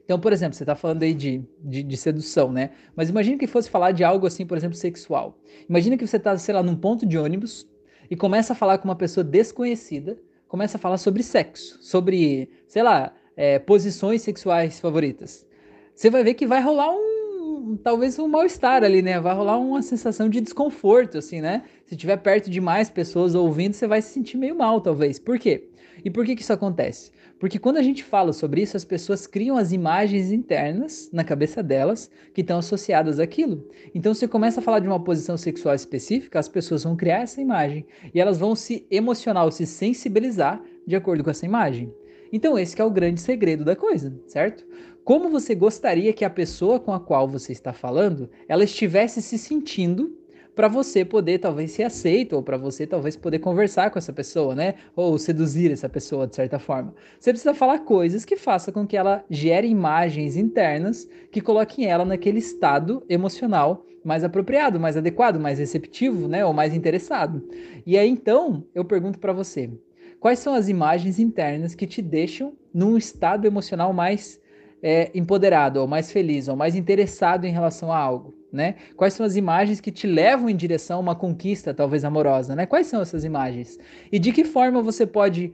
Então, 0.07 0.21
por 0.21 0.33
exemplo, 0.33 0.57
você 0.57 0.63
está 0.63 0.77
falando 0.77 1.03
aí 1.03 1.13
de, 1.13 1.43
de, 1.59 1.83
de, 1.83 1.97
sedução, 1.97 2.53
né? 2.53 2.71
Mas 2.95 3.11
imagine 3.11 3.37
que 3.37 3.49
fosse 3.49 3.69
falar 3.69 3.91
de 3.91 4.05
algo 4.05 4.25
assim, 4.25 4.47
por 4.47 4.57
exemplo, 4.57 4.77
sexual. 4.77 5.37
Imagina 5.69 5.97
que 5.97 6.07
você 6.07 6.17
está, 6.17 6.39
sei 6.39 6.55
lá, 6.55 6.63
num 6.63 6.77
ponto 6.77 7.05
de 7.05 7.19
ônibus 7.19 7.67
e 8.09 8.15
começa 8.15 8.53
a 8.53 8.57
falar 8.57 8.79
com 8.79 8.87
uma 8.87 8.95
pessoa 8.95 9.25
desconhecida, 9.25 10.17
começa 10.47 10.77
a 10.79 10.81
falar 10.81 10.99
sobre 10.99 11.25
sexo, 11.25 11.77
sobre, 11.83 12.49
sei 12.69 12.85
lá, 12.85 13.13
é, 13.37 13.59
posições 13.59 14.23
sexuais 14.23 14.79
favoritas. 14.79 15.45
Você 15.93 16.09
vai 16.09 16.23
ver 16.23 16.35
que 16.35 16.47
vai 16.47 16.63
rolar 16.63 16.95
um, 16.95 17.77
talvez 17.83 18.17
um 18.17 18.29
mal-estar 18.29 18.85
ali, 18.85 19.03
né? 19.03 19.19
Vai 19.19 19.35
rolar 19.35 19.59
uma 19.59 19.83
sensação 19.83 20.29
de 20.29 20.41
desconforto, 20.41 21.19
assim, 21.19 21.41
né? 21.41 21.65
Se 21.85 21.97
tiver 21.97 22.19
perto 22.19 22.49
de 22.49 22.61
mais 22.61 22.89
pessoas 22.89 23.35
ouvindo, 23.35 23.73
você 23.73 23.89
vai 23.89 24.01
se 24.01 24.11
sentir 24.11 24.37
meio 24.37 24.55
mal, 24.55 24.81
talvez. 24.81 25.19
Por 25.19 25.37
quê? 25.37 25.69
E 26.07 26.11
por 26.11 26.25
que, 26.25 26.37
que 26.37 26.43
isso 26.43 26.53
acontece? 26.53 27.11
Porque 27.37 27.59
quando 27.59 27.79
a 27.79 27.83
gente 27.83 28.05
fala 28.05 28.33
sobre 28.33 28.63
isso, 28.63 28.77
as 28.77 28.85
pessoas 28.85 29.27
criam 29.27 29.57
as 29.57 29.73
imagens 29.73 30.31
internas 30.31 31.11
na 31.13 31.25
cabeça 31.25 31.65
delas 31.65 32.09
que 32.33 32.43
estão 32.43 32.61
associadas 32.61 33.19
àquilo. 33.19 33.69
Então, 33.93 34.15
se 34.15 34.21
você 34.21 34.29
começa 34.29 34.61
a 34.61 34.63
falar 34.63 34.79
de 34.79 34.87
uma 34.87 35.03
posição 35.03 35.37
sexual 35.37 35.75
específica, 35.75 36.39
as 36.39 36.49
pessoas 36.49 36.85
vão 36.85 36.95
criar 36.95 37.23
essa 37.23 37.43
imagem 37.43 37.85
e 38.15 38.21
elas 38.21 38.39
vão 38.39 38.55
se 38.55 38.87
emocionar, 38.89 39.51
se 39.51 39.67
sensibilizar 39.67 40.63
de 40.87 40.95
acordo 40.95 41.25
com 41.25 41.31
essa 41.31 41.45
imagem. 41.45 41.93
Então, 42.33 42.57
esse 42.57 42.81
é 42.81 42.85
o 42.85 42.91
grande 42.91 43.21
segredo 43.21 43.65
da 43.65 43.75
coisa, 43.75 44.17
certo? 44.29 44.65
Como 45.03 45.29
você 45.29 45.57
gostaria 45.57 46.13
que 46.13 46.25
a 46.25 46.31
pessoa 46.31 46.79
com 46.79 46.93
a 46.93 47.01
qual 47.01 47.27
você 47.27 47.51
está 47.51 47.73
falando, 47.73 48.31
ela 48.49 48.63
estivesse 48.63 49.21
se 49.21 49.37
sentindo 49.37 50.17
para 50.57 50.69
você 50.69 51.05
poder 51.05 51.39
talvez 51.39 51.73
ser 51.73 51.83
aceito 51.83 52.33
ou 52.33 52.43
para 52.43 52.57
você 52.57 52.87
talvez 52.87 53.15
poder 53.15 53.39
conversar 53.41 53.91
com 53.91 53.99
essa 53.99 54.13
pessoa, 54.13 54.55
né? 54.55 54.75
Ou 54.97 55.19
seduzir 55.19 55.71
essa 55.71 55.87
pessoa 55.87 56.27
de 56.27 56.35
certa 56.35 56.59
forma. 56.59 56.95
Você 57.21 57.31
precisa 57.31 57.53
falar 57.53 57.81
coisas 57.81 58.25
que 58.25 58.37
façam 58.37 58.73
com 58.73 58.87
que 58.87 58.97
ela 58.97 59.23
gere 59.29 59.69
imagens 59.69 60.35
internas 60.35 61.07
que 61.31 61.43
coloquem 61.43 61.85
ela 61.85 62.07
naquele 62.07 62.39
estado 62.39 63.05
emocional 63.07 63.85
mais 64.03 64.25
apropriado, 64.25 64.81
mais 64.81 64.97
adequado, 64.97 65.39
mais 65.39 65.59
receptivo, 65.59 66.27
né? 66.27 66.43
Ou 66.43 66.55
mais 66.55 66.75
interessado. 66.75 67.47
E 67.85 67.99
aí 67.99 68.09
então 68.09 68.65
eu 68.75 68.85
pergunto 68.85 69.19
para 69.19 69.35
você, 69.35 69.71
quais 70.19 70.39
são 70.39 70.55
as 70.55 70.71
imagens 70.71 71.19
internas 71.19 71.75
que 71.75 71.87
te 71.87 72.01
deixam 72.01 72.55
num 72.73 72.97
estado 72.97 73.47
emocional 73.47 73.93
mais 73.93 74.41
é, 74.83 75.11
empoderado, 75.15 75.81
ou 75.81 75.87
mais 75.87 76.11
feliz, 76.11 76.49
ou 76.49 76.57
mais 76.57 76.75
interessado 76.75 77.45
em 77.45 77.53
relação 77.53 77.93
a 77.93 77.99
algo? 77.99 78.35
Né? 78.57 78.75
Quais 78.97 79.15
são 79.15 79.25
as 79.25 79.37
imagens 79.37 79.81
que 79.81 79.93
te 79.93 80.07
levam 80.07 80.49
em 80.49 80.57
direção 80.57 80.97
a 80.97 81.01
uma 81.01 81.15
conquista, 81.15 81.73
talvez 81.73 82.05
amorosa, 82.05 82.57
né? 82.57 82.67
Quais 82.67 82.87
são 82.89 83.01
essas 83.01 83.23
imagens? 83.23 83.79
E 84.11 84.19
de 84.19 84.33
que 84.33 84.45
forma 84.45 84.83
você 84.83 85.07
pode 85.07 85.53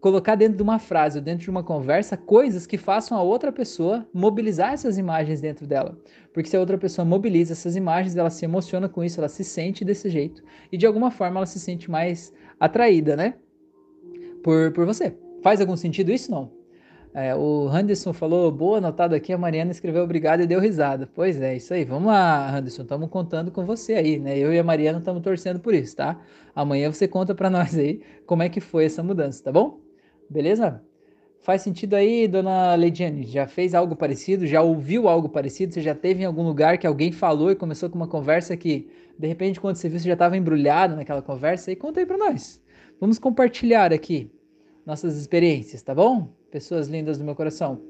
colocar 0.00 0.34
dentro 0.34 0.56
de 0.56 0.62
uma 0.62 0.80
frase 0.80 1.18
ou 1.18 1.24
dentro 1.24 1.44
de 1.44 1.50
uma 1.50 1.62
conversa 1.62 2.16
coisas 2.16 2.66
que 2.66 2.76
façam 2.76 3.16
a 3.16 3.22
outra 3.22 3.52
pessoa 3.52 4.04
mobilizar 4.12 4.72
essas 4.72 4.98
imagens 4.98 5.40
dentro 5.40 5.64
dela. 5.64 5.96
Porque 6.32 6.48
se 6.48 6.56
a 6.56 6.60
outra 6.60 6.76
pessoa 6.76 7.04
mobiliza 7.04 7.52
essas 7.52 7.76
imagens, 7.76 8.16
ela 8.16 8.30
se 8.30 8.44
emociona 8.44 8.88
com 8.88 9.04
isso, 9.04 9.20
ela 9.20 9.28
se 9.28 9.44
sente 9.44 9.84
desse 9.84 10.10
jeito 10.10 10.42
e 10.72 10.76
de 10.76 10.86
alguma 10.86 11.10
forma 11.10 11.38
ela 11.38 11.46
se 11.46 11.60
sente 11.60 11.88
mais 11.88 12.32
atraída, 12.58 13.14
né? 13.14 13.34
Por, 14.42 14.72
por 14.72 14.84
você. 14.84 15.16
Faz 15.40 15.60
algum 15.60 15.76
sentido 15.76 16.10
isso? 16.10 16.30
Não? 16.32 16.61
É, 17.14 17.34
o 17.34 17.68
Anderson 17.68 18.14
falou, 18.14 18.50
boa, 18.50 18.78
anotado 18.78 19.14
aqui, 19.14 19.34
a 19.34 19.38
Mariana 19.38 19.70
escreveu 19.70 20.02
obrigado 20.02 20.40
e 20.42 20.46
deu 20.46 20.58
risada. 20.58 21.06
Pois 21.14 21.40
é, 21.42 21.56
isso 21.56 21.74
aí. 21.74 21.84
Vamos 21.84 22.06
lá, 22.06 22.56
Anderson, 22.56 22.82
estamos 22.82 23.10
contando 23.10 23.50
com 23.50 23.66
você 23.66 23.94
aí, 23.94 24.18
né? 24.18 24.38
Eu 24.38 24.52
e 24.52 24.58
a 24.58 24.64
Mariana 24.64 24.98
estamos 24.98 25.22
torcendo 25.22 25.60
por 25.60 25.74
isso, 25.74 25.94
tá? 25.96 26.18
Amanhã 26.54 26.90
você 26.90 27.06
conta 27.06 27.34
para 27.34 27.48
nós 27.50 27.76
aí 27.76 28.00
como 28.26 28.42
é 28.42 28.48
que 28.48 28.60
foi 28.60 28.86
essa 28.86 29.02
mudança, 29.02 29.44
tá 29.44 29.52
bom? 29.52 29.78
Beleza? 30.30 30.82
Faz 31.42 31.60
sentido 31.60 31.94
aí, 31.94 32.26
dona 32.26 32.74
Leidiane? 32.76 33.26
Já 33.26 33.46
fez 33.46 33.74
algo 33.74 33.94
parecido? 33.94 34.46
Já 34.46 34.62
ouviu 34.62 35.06
algo 35.06 35.28
parecido? 35.28 35.74
Você 35.74 35.82
já 35.82 35.94
teve 35.94 36.22
em 36.22 36.26
algum 36.26 36.44
lugar 36.44 36.78
que 36.78 36.86
alguém 36.86 37.12
falou 37.12 37.50
e 37.50 37.56
começou 37.56 37.90
com 37.90 37.96
uma 37.96 38.08
conversa 38.08 38.56
que, 38.56 38.88
de 39.18 39.26
repente, 39.26 39.60
quando 39.60 39.76
você 39.76 39.88
viu, 39.88 39.98
você 39.98 40.06
já 40.06 40.14
estava 40.14 40.36
embrulhado 40.36 40.96
naquela 40.96 41.20
conversa? 41.20 41.70
E 41.70 41.76
conta 41.76 42.00
aí 42.00 42.06
para 42.06 42.16
nós. 42.16 42.62
Vamos 42.98 43.18
compartilhar 43.18 43.92
aqui 43.92 44.30
nossas 44.86 45.16
experiências, 45.18 45.82
tá 45.82 45.94
bom? 45.94 46.41
Pessoas 46.52 46.86
lindas 46.86 47.16
do 47.16 47.24
meu 47.24 47.34
coração. 47.34 47.80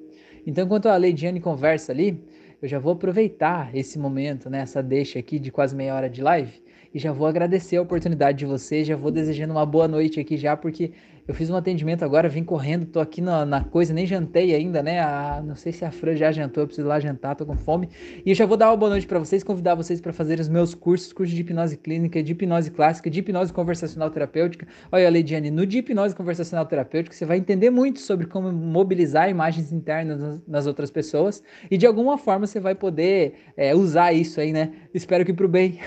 Então, 0.47 0.65
enquanto 0.65 0.87
a 0.87 0.97
Leidiane 0.97 1.41
conversa 1.41 1.91
ali, 1.91 2.23
eu 2.63 2.69
já 2.69 2.79
vou 2.79 2.93
aproveitar 2.93 3.75
esse 3.75 3.99
momento, 3.99 4.49
né, 4.49 4.61
essa 4.61 4.81
deixa 4.81 5.19
aqui 5.19 5.41
de 5.41 5.51
quase 5.51 5.75
meia 5.75 5.97
hora 5.97 6.09
de 6.09 6.23
live, 6.23 6.63
e 6.95 6.99
já 6.99 7.11
vou 7.11 7.27
agradecer 7.27 7.77
a 7.77 7.83
oportunidade 7.83 8.39
de 8.39 8.47
vocês, 8.47 8.87
já 8.87 8.95
vou 8.95 9.11
desejando 9.11 9.53
uma 9.53 9.67
boa 9.67 9.89
noite 9.89 10.21
aqui 10.21 10.37
já, 10.37 10.57
porque 10.57 10.93
eu 11.27 11.35
fiz 11.35 11.49
um 11.49 11.57
atendimento 11.57 12.05
agora, 12.05 12.29
vim 12.29 12.43
correndo, 12.43 12.87
tô 12.87 12.99
aqui 12.99 13.21
na, 13.21 13.47
na 13.47 13.63
coisa, 13.63 13.95
nem 13.95 14.05
jantei 14.05 14.55
ainda, 14.55 14.83
né? 14.83 15.01
A, 15.01 15.41
não 15.45 15.55
sei 15.55 15.73
se 15.73 15.85
a 15.85 15.91
Fran 15.93 16.17
já 16.17 16.33
jantou, 16.33 16.65
eu 16.65 16.67
preciso 16.67 16.87
ir 16.87 16.89
lá 16.89 16.99
jantar, 16.99 17.37
tô 17.37 17.47
com 17.47 17.57
fome. 17.57 17.89
E 18.27 18.31
eu 18.31 18.35
já 18.35 18.45
vou 18.45 18.57
dar 18.57 18.69
uma 18.71 18.77
boa 18.77 18.91
noite 18.91 19.07
para 19.07 19.21
vocês, 19.21 19.45
convidar 19.45 19.77
vocês 19.77 20.01
para 20.01 20.13
fazer 20.13 20.41
os 20.41 20.49
meus 20.49 20.75
cursos, 20.75 21.13
curso 21.13 21.33
de 21.33 21.41
hipnose 21.41 21.77
clínica, 21.77 22.21
de 22.21 22.33
hipnose 22.33 22.73
clássica, 22.73 23.09
de 23.09 23.21
hipnose 23.21 23.53
conversacional 23.53 24.11
terapêutica. 24.11 24.67
Olha, 24.91 25.09
Leidiane, 25.09 25.51
no 25.51 25.65
de 25.65 25.79
hipnose 25.79 26.15
conversacional 26.15 26.67
terapêutica, 26.67 27.15
você 27.15 27.25
vai 27.25 27.39
entender 27.39 27.71
muito 27.71 28.01
sobre 28.01 28.27
como 28.27 28.51
mobilizar 28.51 29.31
imagens 29.31 29.73
internas 29.73 30.19
nas, 30.19 30.41
nas 30.47 30.67
outras 30.67 30.91
pessoas 30.91 31.41
e 31.71 31.79
de 31.79 31.87
alguma 31.87 32.19
forma 32.19 32.49
você 32.49 32.59
vai 32.59 32.75
poder 32.75 33.35
é, 33.57 33.75
usar 33.77 34.13
isso 34.13 34.41
aí, 34.41 34.53
né? 34.53 34.73
Espero 34.93 35.25
que 35.25 35.33
pro 35.33 35.49
bem, 35.49 35.79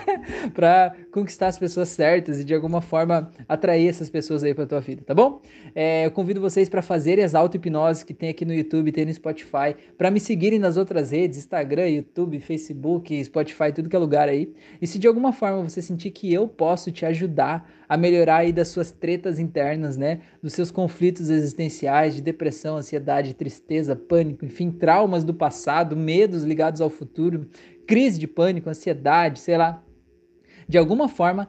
para 0.52 0.94
conquistar 1.10 1.46
as 1.46 1.58
pessoas 1.58 1.88
certas 1.88 2.40
e 2.40 2.44
de 2.44 2.54
alguma 2.54 2.82
forma 2.82 3.30
atrair 3.48 3.88
essas 3.88 4.10
pessoas 4.10 4.44
aí 4.44 4.52
para 4.52 4.66
tua 4.66 4.81
vida, 4.82 5.02
tá 5.06 5.14
bom? 5.14 5.40
É, 5.74 6.04
eu 6.04 6.10
convido 6.10 6.40
vocês 6.40 6.68
para 6.68 6.82
fazerem 6.82 7.24
as 7.24 7.34
auto-hipnoses 7.34 8.04
que 8.04 8.12
tem 8.12 8.28
aqui 8.28 8.44
no 8.44 8.52
YouTube, 8.52 8.92
tem 8.92 9.06
no 9.06 9.14
Spotify, 9.14 9.74
para 9.96 10.10
me 10.10 10.20
seguirem 10.20 10.58
nas 10.58 10.76
outras 10.76 11.10
redes, 11.10 11.38
Instagram, 11.38 11.88
YouTube, 11.88 12.38
Facebook, 12.40 13.24
Spotify, 13.24 13.72
tudo 13.74 13.88
que 13.88 13.96
é 13.96 13.98
lugar 13.98 14.28
aí. 14.28 14.52
E 14.80 14.86
se 14.86 14.98
de 14.98 15.08
alguma 15.08 15.32
forma 15.32 15.62
você 15.62 15.80
sentir 15.80 16.10
que 16.10 16.30
eu 16.30 16.46
posso 16.46 16.92
te 16.92 17.06
ajudar 17.06 17.66
a 17.88 17.96
melhorar 17.96 18.38
aí 18.38 18.52
das 18.52 18.68
suas 18.68 18.90
tretas 18.90 19.38
internas, 19.38 19.96
né? 19.96 20.20
Dos 20.42 20.52
seus 20.52 20.70
conflitos 20.70 21.30
existenciais, 21.30 22.14
de 22.14 22.20
depressão, 22.20 22.76
ansiedade, 22.76 23.34
tristeza, 23.34 23.94
pânico, 23.96 24.44
enfim, 24.44 24.70
traumas 24.70 25.24
do 25.24 25.32
passado, 25.32 25.96
medos 25.96 26.42
ligados 26.42 26.80
ao 26.80 26.90
futuro, 26.90 27.48
crise 27.86 28.18
de 28.18 28.26
pânico, 28.26 28.68
ansiedade, 28.68 29.38
sei 29.40 29.56
lá. 29.56 29.82
De 30.68 30.78
alguma 30.78 31.08
forma, 31.08 31.48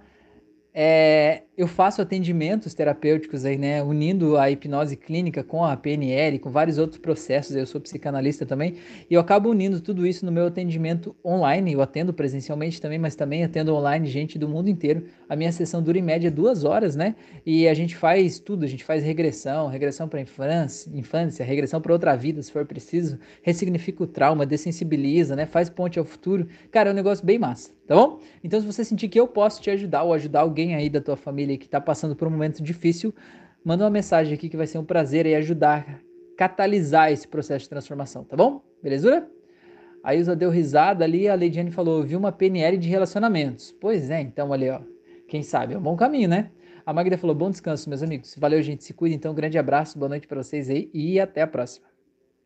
é, 0.73 1.43
eu 1.55 1.67
faço 1.67 2.01
atendimentos 2.01 2.73
terapêuticos 2.73 3.45
aí, 3.45 3.59
né, 3.59 3.83
unindo 3.83 4.37
a 4.37 4.49
hipnose 4.49 4.97
clínica 4.97 5.43
com 5.43 5.63
a 5.63 5.77
PNL, 5.77 6.39
com 6.39 6.49
vários 6.49 6.79
outros 6.79 6.99
processos. 6.99 7.55
Eu 7.55 7.67
sou 7.67 7.79
psicanalista 7.79 8.43
também 8.43 8.77
e 9.07 9.13
eu 9.13 9.21
acabo 9.21 9.49
unindo 9.49 9.79
tudo 9.79 10.07
isso 10.07 10.25
no 10.25 10.31
meu 10.31 10.47
atendimento 10.47 11.15
online. 11.23 11.73
Eu 11.73 11.81
atendo 11.81 12.11
presencialmente 12.11 12.81
também, 12.81 12.97
mas 12.97 13.15
também 13.15 13.43
atendo 13.43 13.75
online 13.75 14.07
gente 14.07 14.39
do 14.39 14.49
mundo 14.49 14.67
inteiro. 14.67 15.05
A 15.29 15.35
minha 15.35 15.51
sessão 15.51 15.81
dura 15.81 15.99
em 15.99 16.01
média 16.01 16.31
duas 16.31 16.63
horas, 16.63 16.95
né? 16.95 17.15
E 17.45 17.67
a 17.67 17.73
gente 17.75 17.95
faz 17.95 18.39
tudo. 18.39 18.65
A 18.65 18.67
gente 18.67 18.83
faz 18.83 19.03
regressão, 19.03 19.67
regressão 19.67 20.07
para 20.07 20.21
infância, 20.21 20.89
infância, 20.91 21.45
regressão 21.45 21.79
para 21.79 21.93
outra 21.93 22.15
vida, 22.15 22.41
se 22.41 22.51
for 22.51 22.65
preciso, 22.65 23.19
ressignifica 23.43 24.03
o 24.03 24.07
trauma, 24.07 24.43
dessensibiliza, 24.43 25.35
né? 25.35 25.45
Faz 25.45 25.69
ponte 25.69 25.99
ao 25.99 26.05
futuro. 26.05 26.47
Cara, 26.71 26.89
é 26.89 26.93
um 26.93 26.95
negócio 26.95 27.23
bem 27.23 27.37
massa, 27.37 27.71
tá 27.85 27.95
bom? 27.95 28.19
Então, 28.43 28.59
se 28.59 28.65
você 28.65 28.83
sentir 28.83 29.07
que 29.07 29.19
eu 29.19 29.27
posso 29.27 29.61
te 29.61 29.69
ajudar 29.69 30.01
ou 30.03 30.13
ajudar 30.13 30.41
alguém 30.41 30.62
aí 30.71 30.89
da 30.89 31.01
tua 31.01 31.17
família 31.17 31.57
que 31.57 31.65
está 31.65 31.81
passando 31.81 32.15
por 32.15 32.27
um 32.27 32.31
momento 32.31 32.61
difícil, 32.63 33.13
manda 33.63 33.83
uma 33.83 33.89
mensagem 33.89 34.33
aqui 34.33 34.49
que 34.49 34.57
vai 34.57 34.67
ser 34.67 34.77
um 34.77 34.85
prazer 34.85 35.25
aí 35.25 35.35
ajudar, 35.35 35.99
catalisar 36.37 37.11
esse 37.11 37.27
processo 37.27 37.63
de 37.63 37.69
transformação, 37.69 38.23
tá 38.23 38.37
bom? 38.37 38.61
Belezura? 38.81 39.27
A 40.03 40.13
Ilza 40.15 40.35
deu 40.35 40.49
risada 40.49 41.03
ali, 41.03 41.27
a 41.27 41.35
Leidiane 41.35 41.71
falou, 41.71 42.03
viu 42.03 42.19
uma 42.19 42.31
PNL 42.31 42.77
de 42.77 42.89
relacionamentos. 42.89 43.75
Pois 43.79 44.09
é, 44.09 44.21
então 44.21 44.51
ali, 44.51 44.69
ó, 44.69 44.81
quem 45.27 45.41
sabe, 45.41 45.73
é 45.73 45.77
um 45.77 45.81
bom 45.81 45.95
caminho, 45.95 46.29
né? 46.29 46.51
A 46.85 46.91
Magda 46.91 47.17
falou, 47.17 47.35
bom 47.35 47.49
descanso, 47.49 47.87
meus 47.87 48.03
amigos. 48.03 48.35
Valeu, 48.37 48.61
gente, 48.61 48.83
se 48.83 48.93
cuida, 48.93 49.15
então, 49.15 49.33
grande 49.33 49.57
abraço, 49.57 49.97
boa 49.97 50.09
noite 50.09 50.27
para 50.27 50.43
vocês 50.43 50.69
aí 50.69 50.89
e 50.93 51.19
até 51.19 51.41
a 51.41 51.47
próxima. 51.47 51.92